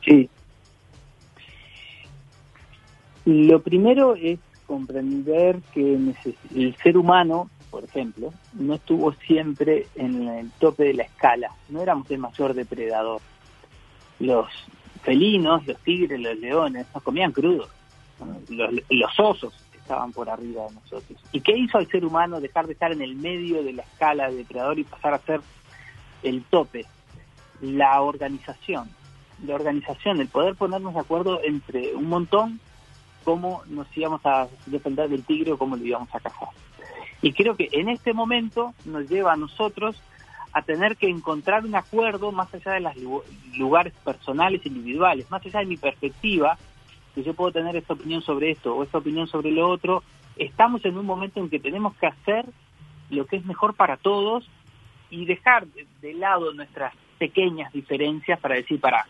Sí. 0.04 0.28
Lo 3.24 3.62
primero 3.62 4.16
es 4.16 4.40
comprender 4.66 5.60
que 5.72 5.94
el 6.56 6.76
ser 6.82 6.96
humano, 6.96 7.48
por 7.70 7.84
ejemplo, 7.84 8.32
no 8.54 8.74
estuvo 8.74 9.12
siempre 9.12 9.86
en 9.94 10.26
el 10.26 10.50
tope 10.58 10.86
de 10.86 10.94
la 10.94 11.04
escala. 11.04 11.52
No 11.68 11.80
éramos 11.82 12.10
el 12.10 12.18
mayor 12.18 12.52
depredador. 12.52 13.20
Los 14.18 14.48
felinos, 15.02 15.66
los 15.66 15.78
tigres, 15.78 16.20
los 16.20 16.38
leones, 16.38 16.86
nos 16.94 17.02
comían 17.02 17.32
crudos. 17.32 17.68
Los, 18.48 19.18
osos 19.18 19.54
estaban 19.74 20.12
por 20.12 20.28
arriba 20.28 20.66
de 20.66 20.74
nosotros. 20.74 21.18
¿Y 21.32 21.40
qué 21.40 21.56
hizo 21.56 21.78
al 21.78 21.88
ser 21.88 22.04
humano 22.04 22.40
dejar 22.40 22.66
de 22.66 22.74
estar 22.74 22.92
en 22.92 23.02
el 23.02 23.16
medio 23.16 23.62
de 23.62 23.72
la 23.72 23.82
escala 23.82 24.30
de 24.30 24.36
depredador 24.36 24.78
y 24.78 24.84
pasar 24.84 25.14
a 25.14 25.18
ser 25.18 25.40
el 26.22 26.42
tope? 26.44 26.84
La 27.60 28.00
organización. 28.02 28.90
La 29.44 29.54
organización, 29.54 30.20
el 30.20 30.28
poder 30.28 30.54
ponernos 30.54 30.94
de 30.94 31.00
acuerdo 31.00 31.40
entre 31.42 31.94
un 31.94 32.08
montón 32.08 32.60
cómo 33.24 33.62
nos 33.66 33.86
íbamos 33.96 34.20
a 34.24 34.48
defender 34.66 35.08
del 35.08 35.24
tigre 35.24 35.52
o 35.52 35.58
cómo 35.58 35.76
lo 35.76 35.84
íbamos 35.84 36.14
a 36.14 36.20
cazar. 36.20 36.48
Y 37.22 37.32
creo 37.32 37.54
que 37.54 37.68
en 37.72 37.88
este 37.88 38.12
momento 38.12 38.74
nos 38.84 39.08
lleva 39.08 39.32
a 39.32 39.36
nosotros 39.36 39.96
a 40.52 40.62
tener 40.62 40.96
que 40.96 41.08
encontrar 41.08 41.64
un 41.64 41.74
acuerdo 41.74 42.32
más 42.32 42.52
allá 42.54 42.72
de 42.72 42.80
los 42.80 42.94
lugares 43.56 43.92
personales, 44.04 44.64
individuales, 44.66 45.30
más 45.30 45.44
allá 45.44 45.60
de 45.60 45.66
mi 45.66 45.76
perspectiva, 45.76 46.58
que 47.14 47.22
yo 47.22 47.34
puedo 47.34 47.52
tener 47.52 47.76
esta 47.76 47.94
opinión 47.94 48.22
sobre 48.22 48.50
esto 48.50 48.74
o 48.74 48.82
esta 48.82 48.98
opinión 48.98 49.26
sobre 49.26 49.50
lo 49.50 49.68
otro, 49.68 50.02
estamos 50.36 50.84
en 50.84 50.96
un 50.96 51.06
momento 51.06 51.40
en 51.40 51.50
que 51.50 51.60
tenemos 51.60 51.94
que 51.96 52.06
hacer 52.06 52.46
lo 53.10 53.26
que 53.26 53.36
es 53.36 53.44
mejor 53.44 53.74
para 53.74 53.96
todos 53.96 54.48
y 55.10 55.24
dejar 55.24 55.66
de, 55.66 56.14
lado 56.14 56.52
nuestras 56.52 56.94
pequeñas 57.18 57.72
diferencias 57.72 58.38
para 58.38 58.54
decir, 58.54 58.80
para, 58.80 59.06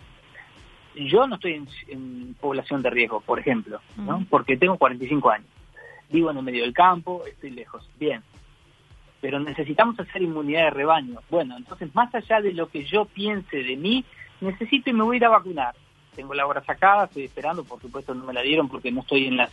yo 0.95 1.27
no 1.27 1.37
estoy 1.37 1.67
en, 1.89 2.35
población 2.41 2.83
de 2.83 2.91
riesgo, 2.91 3.21
por 3.21 3.39
ejemplo, 3.39 3.81
¿no? 3.97 4.25
porque 4.29 4.57
tengo 4.57 4.79
45 4.79 5.31
años, 5.31 5.49
vivo 6.11 6.31
en 6.31 6.39
el 6.39 6.43
medio 6.43 6.63
del 6.63 6.73
campo, 6.73 7.23
estoy 7.27 7.51
lejos, 7.51 7.89
bien, 7.99 8.23
pero 9.21 9.39
necesitamos 9.39 9.99
hacer 10.01 10.23
inmunidad 10.23 10.65
de 10.65 10.71
rebaño. 10.71 11.21
Bueno, 11.31 11.57
entonces 11.57 11.95
más 11.95 12.15
allá 12.15 12.41
de 12.41 12.53
lo 12.53 12.69
que 12.69 12.85
yo 12.85 13.05
piense 13.05 13.63
de 13.63 13.77
mí, 13.77 14.05
necesito 14.41 14.91
y 14.91 14.93
me 14.93 15.05
voy 15.05 15.17
a 15.17 15.19
ir 15.19 15.25
a 15.27 15.31
vacunar. 15.31 15.75
Tengo 16.15 16.35
la 16.35 16.47
hora 16.47 16.63
sacada, 16.65 17.05
estoy 17.05 17.25
esperando, 17.25 17.65
por 17.65 17.81
supuesto 17.81 18.15
no 18.15 18.25
me 18.25 18.33
la 18.33 18.43
dieron 18.43 18.69
porque 18.69 18.91
no 18.91 19.01
estoy 19.01 19.27
en 19.27 19.37
las 19.37 19.51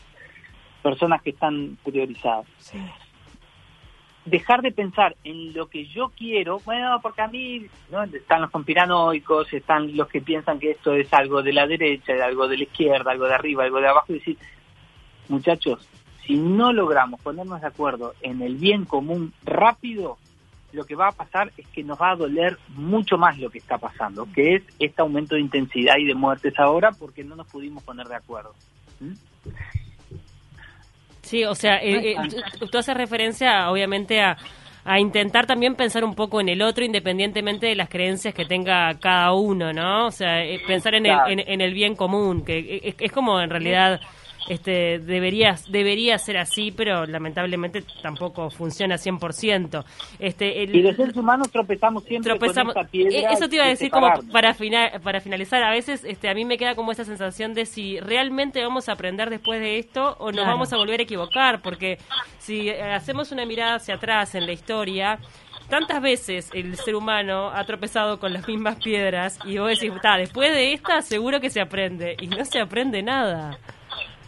personas 0.81 1.21
que 1.21 1.31
están 1.31 1.77
priorizadas. 1.83 2.45
Dejar 4.25 4.61
de 4.61 4.71
pensar 4.71 5.15
en 5.23 5.53
lo 5.53 5.69
que 5.69 5.85
yo 5.85 6.11
quiero, 6.17 6.59
bueno, 6.65 6.99
porque 7.01 7.21
a 7.21 7.27
mí 7.27 7.65
¿no? 7.91 8.03
están 8.03 8.41
los 8.41 8.51
conspiranoicos, 8.51 9.53
están 9.53 9.95
los 9.95 10.07
que 10.07 10.21
piensan 10.21 10.59
que 10.59 10.71
esto 10.71 10.93
es 10.93 11.13
algo 11.13 11.41
de 11.41 11.53
la 11.53 11.65
derecha, 11.65 12.13
algo 12.23 12.47
de 12.47 12.57
la 12.57 12.63
izquierda, 12.63 13.11
algo 13.11 13.25
de 13.25 13.35
arriba, 13.35 13.63
algo 13.63 13.79
de 13.79 13.87
abajo, 13.87 14.07
y 14.09 14.19
decir, 14.19 14.37
muchachos, 15.29 15.87
si 16.27 16.35
no 16.35 16.73
logramos 16.73 17.21
ponernos 17.21 17.61
de 17.61 17.67
acuerdo 17.67 18.13
en 18.21 18.41
el 18.41 18.57
bien 18.57 18.83
común 18.85 19.33
rápido, 19.45 20.17
lo 20.73 20.83
que 20.83 20.95
va 20.95 21.07
a 21.07 21.11
pasar 21.13 21.51
es 21.57 21.65
que 21.69 21.83
nos 21.83 21.99
va 21.99 22.11
a 22.11 22.15
doler 22.15 22.57
mucho 22.75 23.17
más 23.17 23.39
lo 23.39 23.49
que 23.49 23.59
está 23.59 23.77
pasando, 23.77 24.27
que 24.35 24.55
es 24.55 24.63
este 24.77 25.01
aumento 25.01 25.35
de 25.35 25.41
intensidad 25.41 25.95
y 25.97 26.05
de 26.05 26.13
muertes 26.13 26.53
ahora 26.59 26.91
porque 26.91 27.23
no 27.23 27.35
nos 27.35 27.47
pudimos 27.47 27.81
poner 27.83 28.07
de 28.07 28.15
acuerdo. 28.15 28.53
¿Mm? 28.99 29.13
Sí, 31.21 31.45
o 31.45 31.55
sea, 31.55 31.77
eh, 31.77 32.11
eh, 32.11 32.15
tú, 32.71 32.77
haces 32.77 32.95
referencia 32.95 33.69
obviamente 33.71 34.21
a, 34.21 34.37
intentar 34.99 35.45
también 35.45 35.75
pensar 35.75 36.05
un 36.05 36.15
poco 36.15 36.39
en 36.39 36.47
el 36.47 36.61
otro 36.61 36.85
independientemente 36.85 37.65
de 37.65 37.75
las 37.75 37.89
creencias 37.89 38.33
que 38.33 38.45
tenga 38.45 38.97
cada 38.99 39.33
uno, 39.33 39.73
¿no? 39.73 40.07
O 40.07 40.11
sea, 40.11 40.45
eh, 40.45 40.61
pensar 40.65 40.95
en, 40.95 41.05
el, 41.05 41.17
en, 41.27 41.59
el 41.59 41.73
bien 41.73 41.93
común, 41.93 42.45
que 42.45 42.95
es 42.97 43.11
como 43.11 43.41
en 43.41 43.49
realidad 43.49 43.99
este, 44.47 44.99
debería, 44.99 45.55
debería 45.69 46.17
ser 46.17 46.37
así, 46.37 46.71
pero 46.71 47.05
lamentablemente 47.05 47.83
tampoco 48.01 48.49
funciona 48.49 48.95
100%. 48.95 49.83
Este, 50.19 50.63
el, 50.63 50.75
y 50.75 50.81
los 50.81 50.95
seres 50.95 51.15
humanos 51.15 51.51
tropezamos 51.51 52.03
siempre 52.03 52.37
con 52.37 52.49
esta 52.49 52.83
piedra 52.85 53.31
e, 53.31 53.33
Eso 53.33 53.49
te 53.49 53.55
iba 53.55 53.65
a 53.65 53.69
decir 53.69 53.91
como 53.91 54.07
para, 54.31 54.55
para 55.01 55.21
finalizar, 55.21 55.63
a 55.63 55.71
veces 55.71 56.03
este, 56.03 56.29
a 56.29 56.33
mí 56.33 56.45
me 56.45 56.57
queda 56.57 56.75
como 56.75 56.91
esa 56.91 57.03
sensación 57.03 57.53
de 57.53 57.65
si 57.65 57.99
realmente 57.99 58.61
vamos 58.61 58.89
a 58.89 58.93
aprender 58.93 59.29
después 59.29 59.59
de 59.59 59.79
esto 59.79 60.15
o 60.19 60.31
nos 60.31 60.45
vamos 60.45 60.71
a 60.73 60.77
volver 60.77 60.99
a 60.99 61.03
equivocar, 61.03 61.61
porque 61.61 61.97
si 62.39 62.69
hacemos 62.69 63.31
una 63.31 63.45
mirada 63.45 63.75
hacia 63.75 63.95
atrás 63.95 64.35
en 64.35 64.45
la 64.45 64.53
historia, 64.53 65.19
tantas 65.69 66.01
veces 66.01 66.49
el 66.53 66.75
ser 66.77 66.95
humano 66.95 67.49
ha 67.49 67.63
tropezado 67.65 68.19
con 68.19 68.33
las 68.33 68.47
mismas 68.47 68.77
piedras 68.77 69.39
y 69.45 69.57
vos 69.57 69.69
decís, 69.69 69.91
está, 69.93 70.17
después 70.17 70.51
de 70.53 70.73
esta 70.73 71.01
seguro 71.01 71.39
que 71.39 71.49
se 71.49 71.61
aprende 71.61 72.15
y 72.19 72.27
no 72.27 72.43
se 72.45 72.59
aprende 72.59 73.03
nada. 73.03 73.57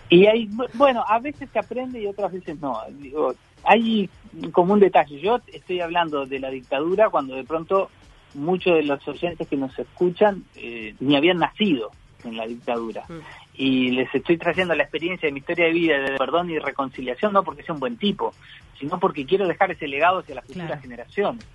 Y 0.10 0.26
hay, 0.26 0.50
bueno, 0.74 1.04
a 1.08 1.20
veces 1.20 1.50
se 1.52 1.60
aprende 1.60 2.02
y 2.02 2.08
otras 2.08 2.32
veces 2.32 2.60
no. 2.60 2.80
Digo, 2.90 3.36
hay 3.64 4.10
como 4.52 4.74
un 4.74 4.80
detalle. 4.80 5.20
Yo 5.20 5.40
estoy 5.48 5.82
hablando 5.82 6.26
de 6.26 6.40
la 6.40 6.50
dictadura 6.50 7.10
cuando 7.10 7.36
de 7.36 7.44
pronto 7.44 7.90
muchos 8.34 8.76
de 8.76 8.84
los 8.84 9.08
oyentes 9.08 9.48
que 9.48 9.58
nos 9.58 9.78
escuchan 9.78 10.44
eh, 10.56 10.96
ni 11.00 11.16
habían 11.16 11.38
nacido 11.38 11.92
en 12.24 12.38
la 12.38 12.48
dictadura. 12.48 13.04
Mm. 13.08 13.20
Y 13.56 13.92
les 13.92 14.14
estoy 14.14 14.38
trayendo 14.38 14.74
la 14.76 14.84
experiencia 14.84 15.28
de 15.28 15.34
mi 15.34 15.40
historia 15.40 15.66
de 15.66 15.74
vida 15.74 16.00
de 16.00 16.18
perdón 16.18 16.50
y 16.50 16.60
reconciliación, 16.60 17.34
no 17.34 17.44
porque 17.44 17.64
sea 17.64 17.74
un 17.74 17.80
buen 17.80 17.98
tipo, 17.98 18.34
sino 18.80 19.00
porque 19.00 19.26
quiero 19.26 19.48
dejar 19.48 19.72
ese 19.72 19.88
legado 19.88 20.20
hacia 20.20 20.36
las 20.36 20.46
futuras 20.46 20.82
generaciones. 20.82 21.46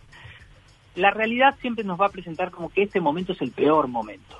La 0.96 1.10
realidad 1.10 1.56
siempre 1.60 1.84
nos 1.84 2.00
va 2.00 2.06
a 2.06 2.10
presentar 2.10 2.50
como 2.50 2.68
que 2.70 2.82
este 2.82 3.00
momento 3.00 3.32
es 3.32 3.40
el 3.40 3.50
peor 3.50 3.88
momento. 3.88 4.36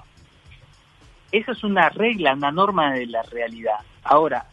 Esa 1.35 1.50
es 1.50 1.64
una 1.64 1.88
regla, 1.88 2.33
una 2.33 2.53
norma 2.53 2.93
de 2.93 3.07
la 3.07 3.23
realidad. 3.25 3.81
Ahora, 4.05 4.47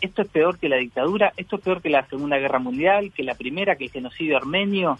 esto 0.00 0.22
es 0.22 0.28
peor 0.28 0.58
que 0.58 0.70
la 0.70 0.76
dictadura, 0.76 1.34
esto 1.36 1.56
es 1.56 1.62
peor 1.62 1.82
que 1.82 1.90
la 1.90 2.06
Segunda 2.06 2.38
Guerra 2.38 2.58
Mundial, 2.58 3.12
que 3.12 3.22
la 3.22 3.34
Primera, 3.34 3.76
que 3.76 3.84
el 3.84 3.90
genocidio 3.90 4.38
armenio. 4.38 4.98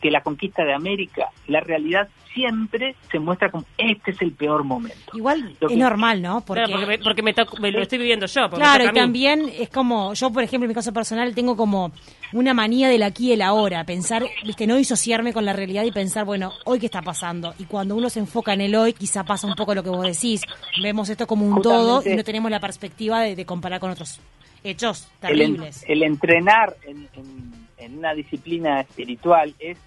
Que 0.00 0.10
la 0.10 0.22
conquista 0.22 0.64
de 0.64 0.72
América, 0.74 1.28
la 1.46 1.60
realidad 1.60 2.08
siempre 2.32 2.94
se 3.10 3.18
muestra 3.18 3.50
como 3.50 3.64
este 3.76 4.12
es 4.12 4.22
el 4.22 4.30
peor 4.32 4.62
momento. 4.62 5.10
Igual 5.14 5.56
Lo 5.60 5.66
es 5.66 5.72
que- 5.74 5.76
normal, 5.80 6.22
¿no? 6.22 6.40
Porque, 6.42 6.62
me, 6.86 6.98
porque 6.98 7.22
me, 7.22 7.34
toc- 7.34 7.58
me 7.58 7.72
lo 7.72 7.82
estoy 7.82 7.98
viviendo 7.98 8.26
yo. 8.26 8.42
porque 8.48 8.62
Claro, 8.62 8.84
y 8.84 8.92
también 8.92 9.50
es 9.58 9.68
como, 9.68 10.14
yo 10.14 10.30
por 10.30 10.44
ejemplo 10.44 10.66
en 10.66 10.68
mi 10.68 10.74
caso 10.74 10.92
personal 10.92 11.34
tengo 11.34 11.56
como 11.56 11.90
una 12.32 12.54
manía 12.54 12.88
del 12.88 13.02
aquí 13.02 13.30
y 13.30 13.32
el 13.32 13.42
ahora, 13.42 13.82
pensar, 13.84 14.24
viste, 14.44 14.66
no 14.68 14.76
disociarme 14.76 15.32
con 15.32 15.44
la 15.44 15.52
realidad 15.52 15.82
y 15.82 15.90
pensar, 15.90 16.24
bueno, 16.24 16.52
hoy 16.66 16.78
qué 16.78 16.86
está 16.86 17.02
pasando. 17.02 17.52
Y 17.58 17.64
cuando 17.64 17.96
uno 17.96 18.08
se 18.08 18.20
enfoca 18.20 18.52
en 18.52 18.60
el 18.60 18.76
hoy, 18.76 18.92
quizá 18.92 19.24
pasa 19.24 19.48
un 19.48 19.54
poco 19.56 19.74
lo 19.74 19.82
que 19.82 19.90
vos 19.90 20.06
decís, 20.06 20.42
vemos 20.80 21.08
esto 21.08 21.26
como 21.26 21.44
un 21.44 21.60
todo 21.62 22.00
y 22.08 22.14
no 22.14 22.22
tenemos 22.22 22.48
la 22.50 22.60
perspectiva 22.60 23.22
de, 23.22 23.34
de 23.34 23.44
comparar 23.44 23.80
con 23.80 23.90
otros 23.90 24.20
hechos 24.62 25.08
el, 25.22 25.40
en- 25.40 25.46
terribles. 25.56 25.84
el 25.88 26.02
entrenar 26.04 26.76
en, 26.86 27.08
en- 27.14 27.69
en 27.80 27.98
una 27.98 28.14
disciplina 28.14 28.80
espiritual 28.80 29.54
es, 29.58 29.78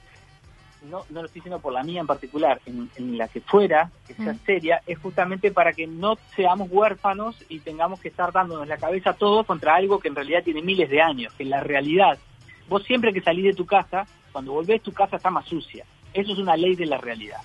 no, 0.89 1.03
no 1.09 1.21
lo 1.21 1.25
estoy 1.27 1.39
diciendo 1.39 1.59
por 1.59 1.71
la 1.73 1.83
mía 1.83 2.01
en 2.01 2.07
particular, 2.07 2.59
en, 2.65 2.89
en 2.97 3.17
la 3.17 3.27
que 3.27 3.39
fuera, 3.41 3.89
que 4.05 4.13
sea 4.15 4.33
Mm. 4.33 4.39
seria, 4.45 4.81
es 4.85 4.99
justamente 4.99 5.51
para 5.51 5.71
que 5.73 5.87
no 5.87 6.17
seamos 6.35 6.67
huérfanos 6.69 7.37
y 7.47 7.59
tengamos 7.59 7.99
que 8.01 8.09
estar 8.09 8.31
dándonos 8.33 8.67
la 8.67 8.77
cabeza 8.77 9.13
todo 9.13 9.43
contra 9.45 9.75
algo 9.75 9.99
que 9.99 10.09
en 10.09 10.15
realidad 10.15 10.43
tiene 10.43 10.61
miles 10.61 10.89
de 10.89 11.01
años, 11.01 11.31
que 11.33 11.45
la 11.45 11.61
realidad. 11.61 12.17
Vos 12.67 12.83
siempre 12.83 13.13
que 13.13 13.21
salís 13.21 13.45
de 13.45 13.53
tu 13.53 13.65
casa, 13.65 14.05
cuando 14.31 14.51
volvés 14.53 14.81
tu 14.81 14.91
casa 14.91 15.15
está 15.17 15.29
más 15.29 15.45
sucia. 15.45 15.85
Eso 16.13 16.33
es 16.33 16.39
una 16.39 16.57
ley 16.57 16.75
de 16.75 16.85
la 16.85 16.97
realidad. 16.97 17.39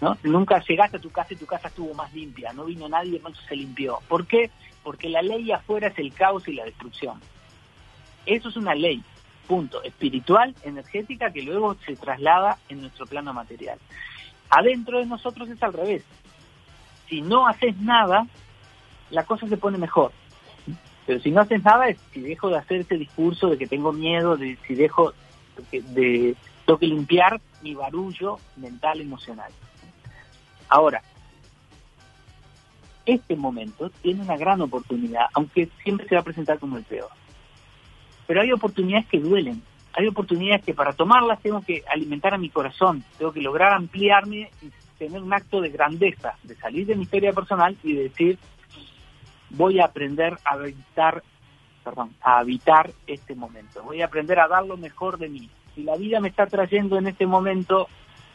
¿no? 0.00 0.16
Nunca 0.24 0.62
llegaste 0.66 0.98
a 0.98 1.00
tu 1.00 1.10
casa 1.10 1.34
y 1.34 1.36
tu 1.36 1.46
casa 1.46 1.68
estuvo 1.68 1.94
más 1.94 2.12
limpia, 2.12 2.52
no 2.52 2.64
vino 2.64 2.88
nadie, 2.88 3.16
entonces 3.16 3.44
se 3.48 3.56
limpió. 3.56 3.98
¿Por 4.08 4.26
qué? 4.26 4.50
Porque 4.82 5.08
la 5.08 5.22
ley 5.22 5.50
afuera 5.52 5.88
es 5.88 5.98
el 5.98 6.12
caos 6.12 6.46
y 6.48 6.52
la 6.52 6.64
destrucción. 6.64 7.18
Eso 8.26 8.48
es 8.48 8.56
una 8.56 8.74
ley, 8.74 9.02
punto, 9.46 9.82
espiritual, 9.82 10.54
energética, 10.62 11.32
que 11.32 11.42
luego 11.42 11.76
se 11.86 11.96
traslada 11.96 12.58
en 12.68 12.82
nuestro 12.82 13.06
plano 13.06 13.32
material. 13.32 13.78
Adentro 14.50 14.98
de 14.98 15.06
nosotros 15.06 15.48
es 15.48 15.62
al 15.62 15.72
revés. 15.72 16.04
Si 17.08 17.20
no 17.20 17.46
haces 17.46 17.76
nada, 17.78 18.26
la 19.10 19.24
cosa 19.24 19.48
se 19.48 19.56
pone 19.56 19.78
mejor. 19.78 20.12
Pero 21.06 21.20
si 21.20 21.30
no 21.30 21.40
haces 21.40 21.62
nada, 21.62 21.88
es 21.88 21.98
si 22.12 22.20
dejo 22.20 22.48
de 22.48 22.58
hacer 22.58 22.80
ese 22.80 22.96
discurso 22.96 23.48
de 23.48 23.58
que 23.58 23.66
tengo 23.66 23.92
miedo, 23.92 24.36
de 24.36 24.58
si 24.66 24.74
dejo 24.74 25.14
de, 25.70 25.80
de 25.82 26.36
tengo 26.64 26.78
que 26.78 26.86
limpiar 26.86 27.40
mi 27.62 27.74
barullo 27.74 28.38
mental, 28.56 29.00
emocional. 29.00 29.52
Ahora, 30.68 31.00
este 33.06 33.36
momento 33.36 33.88
tiene 34.02 34.22
una 34.22 34.36
gran 34.36 34.60
oportunidad, 34.60 35.26
aunque 35.32 35.68
siempre 35.84 36.08
se 36.08 36.16
va 36.16 36.22
a 36.22 36.24
presentar 36.24 36.58
como 36.58 36.76
el 36.76 36.82
peor. 36.82 37.08
Pero 38.26 38.40
hay 38.40 38.52
oportunidades 38.52 39.06
que 39.06 39.20
duelen, 39.20 39.62
hay 39.94 40.06
oportunidades 40.08 40.64
que 40.64 40.74
para 40.74 40.92
tomarlas 40.92 41.40
tengo 41.40 41.60
que 41.62 41.82
alimentar 41.88 42.34
a 42.34 42.38
mi 42.38 42.50
corazón, 42.50 43.04
tengo 43.18 43.32
que 43.32 43.40
lograr 43.40 43.72
ampliarme 43.72 44.50
y 44.62 44.70
tener 44.98 45.22
un 45.22 45.32
acto 45.32 45.60
de 45.60 45.70
grandeza, 45.70 46.34
de 46.42 46.54
salir 46.56 46.86
de 46.86 46.96
mi 46.96 47.02
historia 47.02 47.32
personal 47.32 47.76
y 47.82 47.92
de 47.94 48.02
decir, 48.04 48.38
voy 49.50 49.80
a 49.80 49.84
aprender 49.86 50.34
a 50.44 50.54
habitar, 50.54 51.22
perdón, 51.84 52.14
a 52.20 52.38
habitar 52.38 52.90
este 53.06 53.34
momento, 53.34 53.82
voy 53.82 54.02
a 54.02 54.06
aprender 54.06 54.38
a 54.40 54.48
dar 54.48 54.66
lo 54.66 54.76
mejor 54.76 55.18
de 55.18 55.28
mí. 55.28 55.48
Si 55.74 55.82
la 55.82 55.96
vida 55.96 56.20
me 56.20 56.28
está 56.28 56.46
trayendo 56.46 56.98
en 56.98 57.06
este 57.06 57.26
momento 57.26 57.88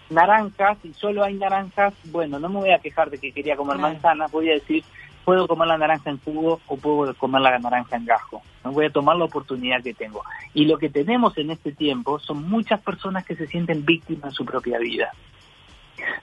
naranjas 0.09 0.77
y 0.83 0.93
solo 0.93 1.23
hay 1.23 1.33
naranjas, 1.35 1.93
bueno, 2.11 2.39
no 2.39 2.49
me 2.49 2.59
voy 2.59 2.71
a 2.71 2.79
quejar 2.79 3.09
de 3.09 3.17
que 3.17 3.31
quería 3.31 3.55
comer 3.55 3.77
Claro. 3.77 3.93
manzanas, 3.93 4.31
voy 4.31 4.49
a 4.49 4.53
decir, 4.53 4.83
puedo 5.31 5.47
comer 5.47 5.69
la 5.69 5.77
naranja 5.77 6.09
en 6.09 6.17
jugo 6.17 6.59
o 6.67 6.75
puedo 6.75 7.15
comer 7.15 7.41
la 7.41 7.57
naranja 7.57 7.95
en 7.95 8.05
gajo. 8.05 8.41
No 8.65 8.73
voy 8.73 8.87
a 8.87 8.89
tomar 8.89 9.15
la 9.15 9.23
oportunidad 9.23 9.81
que 9.81 9.93
tengo. 9.93 10.23
Y 10.53 10.65
lo 10.65 10.77
que 10.77 10.89
tenemos 10.89 11.37
en 11.37 11.51
este 11.51 11.71
tiempo 11.71 12.19
son 12.19 12.49
muchas 12.49 12.81
personas 12.81 13.25
que 13.25 13.37
se 13.37 13.47
sienten 13.47 13.85
víctimas 13.85 14.25
en 14.25 14.31
su 14.31 14.43
propia 14.43 14.77
vida. 14.77 15.09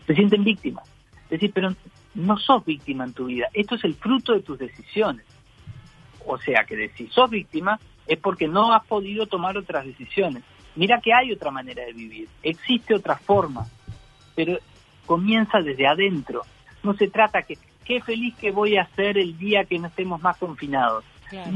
Se 0.06 0.14
sienten 0.14 0.44
víctimas. 0.44 0.86
Es 1.22 1.30
decir, 1.40 1.52
pero 1.54 1.70
no 2.16 2.36
sos 2.36 2.66
víctima 2.66 3.04
en 3.04 3.14
tu 3.14 3.24
vida. 3.24 3.46
Esto 3.54 3.76
es 3.76 3.84
el 3.84 3.94
fruto 3.94 4.34
de 4.34 4.42
tus 4.42 4.58
decisiones. 4.58 5.24
O 6.26 6.36
sea 6.36 6.64
que 6.64 6.76
de 6.76 6.90
si 6.90 7.06
sos 7.06 7.30
víctima 7.30 7.80
es 8.06 8.18
porque 8.18 8.46
no 8.46 8.74
has 8.74 8.84
podido 8.84 9.24
tomar 9.24 9.56
otras 9.56 9.86
decisiones. 9.86 10.42
Mira 10.76 11.00
que 11.00 11.14
hay 11.14 11.32
otra 11.32 11.50
manera 11.50 11.82
de 11.82 11.94
vivir. 11.94 12.28
Existe 12.42 12.94
otra 12.94 13.16
forma. 13.16 13.64
Pero 14.34 14.58
comienza 15.06 15.62
desde 15.62 15.86
adentro. 15.86 16.42
No 16.82 16.92
se 16.92 17.08
trata 17.08 17.40
que 17.40 17.56
qué 17.88 18.02
feliz 18.02 18.36
que 18.36 18.50
voy 18.50 18.76
a 18.76 18.86
ser 18.94 19.16
el 19.16 19.36
día 19.38 19.64
que 19.64 19.78
no 19.78 19.88
estemos 19.88 20.20
más 20.20 20.36
confinados. 20.36 21.04
Claro. 21.30 21.50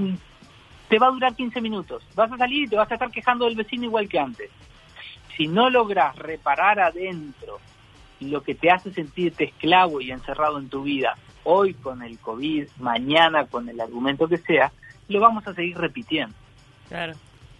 Te 0.88 0.98
va 0.98 1.08
a 1.08 1.10
durar 1.10 1.36
15 1.36 1.60
minutos. 1.60 2.02
Vas 2.14 2.32
a 2.32 2.38
salir 2.38 2.64
y 2.64 2.68
te 2.68 2.76
vas 2.76 2.90
a 2.90 2.94
estar 2.94 3.10
quejando 3.10 3.44
del 3.44 3.54
vecino 3.54 3.84
igual 3.84 4.08
que 4.08 4.18
antes. 4.18 4.50
Si 5.36 5.46
no 5.46 5.68
logras 5.68 6.16
reparar 6.16 6.80
adentro 6.80 7.60
lo 8.20 8.42
que 8.42 8.54
te 8.54 8.70
hace 8.70 8.92
sentirte 8.92 9.44
esclavo 9.44 10.00
y 10.00 10.10
encerrado 10.10 10.58
en 10.58 10.70
tu 10.70 10.82
vida, 10.82 11.16
hoy 11.44 11.74
con 11.74 12.02
el 12.02 12.18
COVID, 12.18 12.66
mañana 12.78 13.46
con 13.46 13.68
el 13.68 13.78
argumento 13.78 14.26
que 14.26 14.38
sea, 14.38 14.72
lo 15.08 15.20
vamos 15.20 15.46
a 15.46 15.54
seguir 15.54 15.76
repitiendo. 15.76 16.34
Claro. 16.88 17.12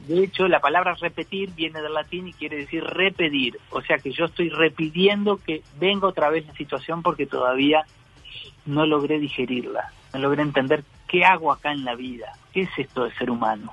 De 0.06 0.24
hecho, 0.24 0.48
la 0.48 0.60
palabra 0.60 0.94
repetir 0.94 1.52
viene 1.54 1.82
del 1.82 1.92
latín 1.92 2.28
y 2.28 2.32
quiere 2.32 2.56
decir 2.56 2.82
repetir. 2.82 3.58
O 3.70 3.82
sea 3.82 3.98
que 3.98 4.12
yo 4.12 4.24
estoy 4.24 4.48
repitiendo 4.48 5.36
que 5.36 5.62
venga 5.78 6.08
otra 6.08 6.30
vez 6.30 6.46
la 6.46 6.54
situación 6.54 7.02
porque 7.02 7.26
todavía 7.26 7.84
no 8.66 8.86
logré 8.86 9.18
digerirla, 9.18 9.92
no 10.12 10.20
logré 10.20 10.42
entender 10.42 10.84
qué 11.08 11.24
hago 11.24 11.52
acá 11.52 11.72
en 11.72 11.84
la 11.84 11.94
vida, 11.94 12.32
qué 12.52 12.62
es 12.62 12.70
esto 12.76 13.04
de 13.04 13.14
ser 13.14 13.30
humano. 13.30 13.72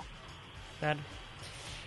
Claro. 0.80 1.00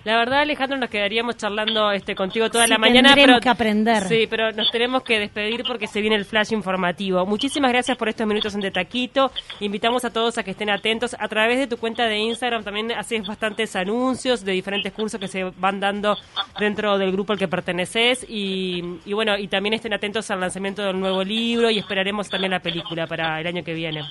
La 0.05 0.17
verdad, 0.17 0.41
Alejandro, 0.41 0.77
nos 0.79 0.91
quedaríamos 0.91 1.37
charlando 1.37 1.93
este 1.93 2.17
contigo 2.17 2.51
toda 2.51 2.65
Sí, 2.65 2.71
la 2.71 2.79
mañana. 2.79 3.11
tendremos 3.11 3.35
pero, 3.35 3.41
que 3.41 3.49
aprender. 3.49 4.03
Sí, 4.05 4.27
pero 4.29 4.51
nos 4.51 4.69
tenemos 4.73 5.05
que 5.05 5.21
despedir 5.21 5.63
porque 5.65 5.87
se 5.87 6.01
viene 6.01 6.17
el 6.17 6.25
flash 6.25 6.53
informativo. 6.53 7.25
Muchísimas 7.25 7.71
gracias 7.71 7.97
por 7.97 8.09
estos 8.09 8.27
minutos 8.27 8.53
en 8.57 8.63
De 8.63 8.73
Taquito. 8.73 9.31
Invitamos 9.61 10.05
a 10.05 10.13
todos 10.13 10.39
a 10.39 10.43
que 10.43 10.51
estén 10.51 10.71
atentos. 10.71 11.15
A 11.19 11.29
través 11.29 11.59
de 11.61 11.69
tu 11.69 11.77
cuenta 11.77 12.07
de 12.07 12.19
Instagram 12.19 12.65
también 12.65 12.91
haces 12.91 13.25
bastantes 13.25 13.77
anuncios 13.77 14.45
de 14.45 14.51
diferentes 14.53 14.93
cursos 14.93 15.21
que 15.21 15.29
se 15.29 15.45
van 15.59 15.79
dando 15.79 16.17
dentro 16.59 16.99
del 16.99 17.13
grupo 17.13 17.33
al 17.33 17.39
que 17.39 17.47
perteneces. 17.47 18.27
Y, 18.29 18.83
y 19.05 19.13
bueno, 19.13 19.39
y 19.39 19.47
también 19.47 19.75
estén 19.75 19.95
atentos 19.95 20.29
al 20.33 20.41
lanzamiento 20.41 20.83
del 20.83 20.99
nuevo 20.99 21.23
libro 21.23 21.71
y 21.71 21.79
esperaremos 21.79 22.29
también 22.29 22.51
la 22.51 22.61
película 22.61 23.07
para 23.07 23.41
el 23.41 23.47
año 23.47 23.63
que 23.63 23.73
viene. 23.75 24.03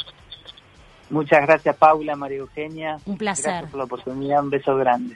Muchas 1.10 1.42
gracias 1.46 1.76
Paula, 1.76 2.16
María 2.16 2.38
Eugenia. 2.38 2.96
Un 3.06 3.18
placer. 3.18 3.46
Gracias 3.52 3.72
por 3.72 3.78
la 3.80 3.84
oportunidad, 3.84 4.42
un 4.42 4.50
beso 4.50 4.74
grande. 4.78 5.16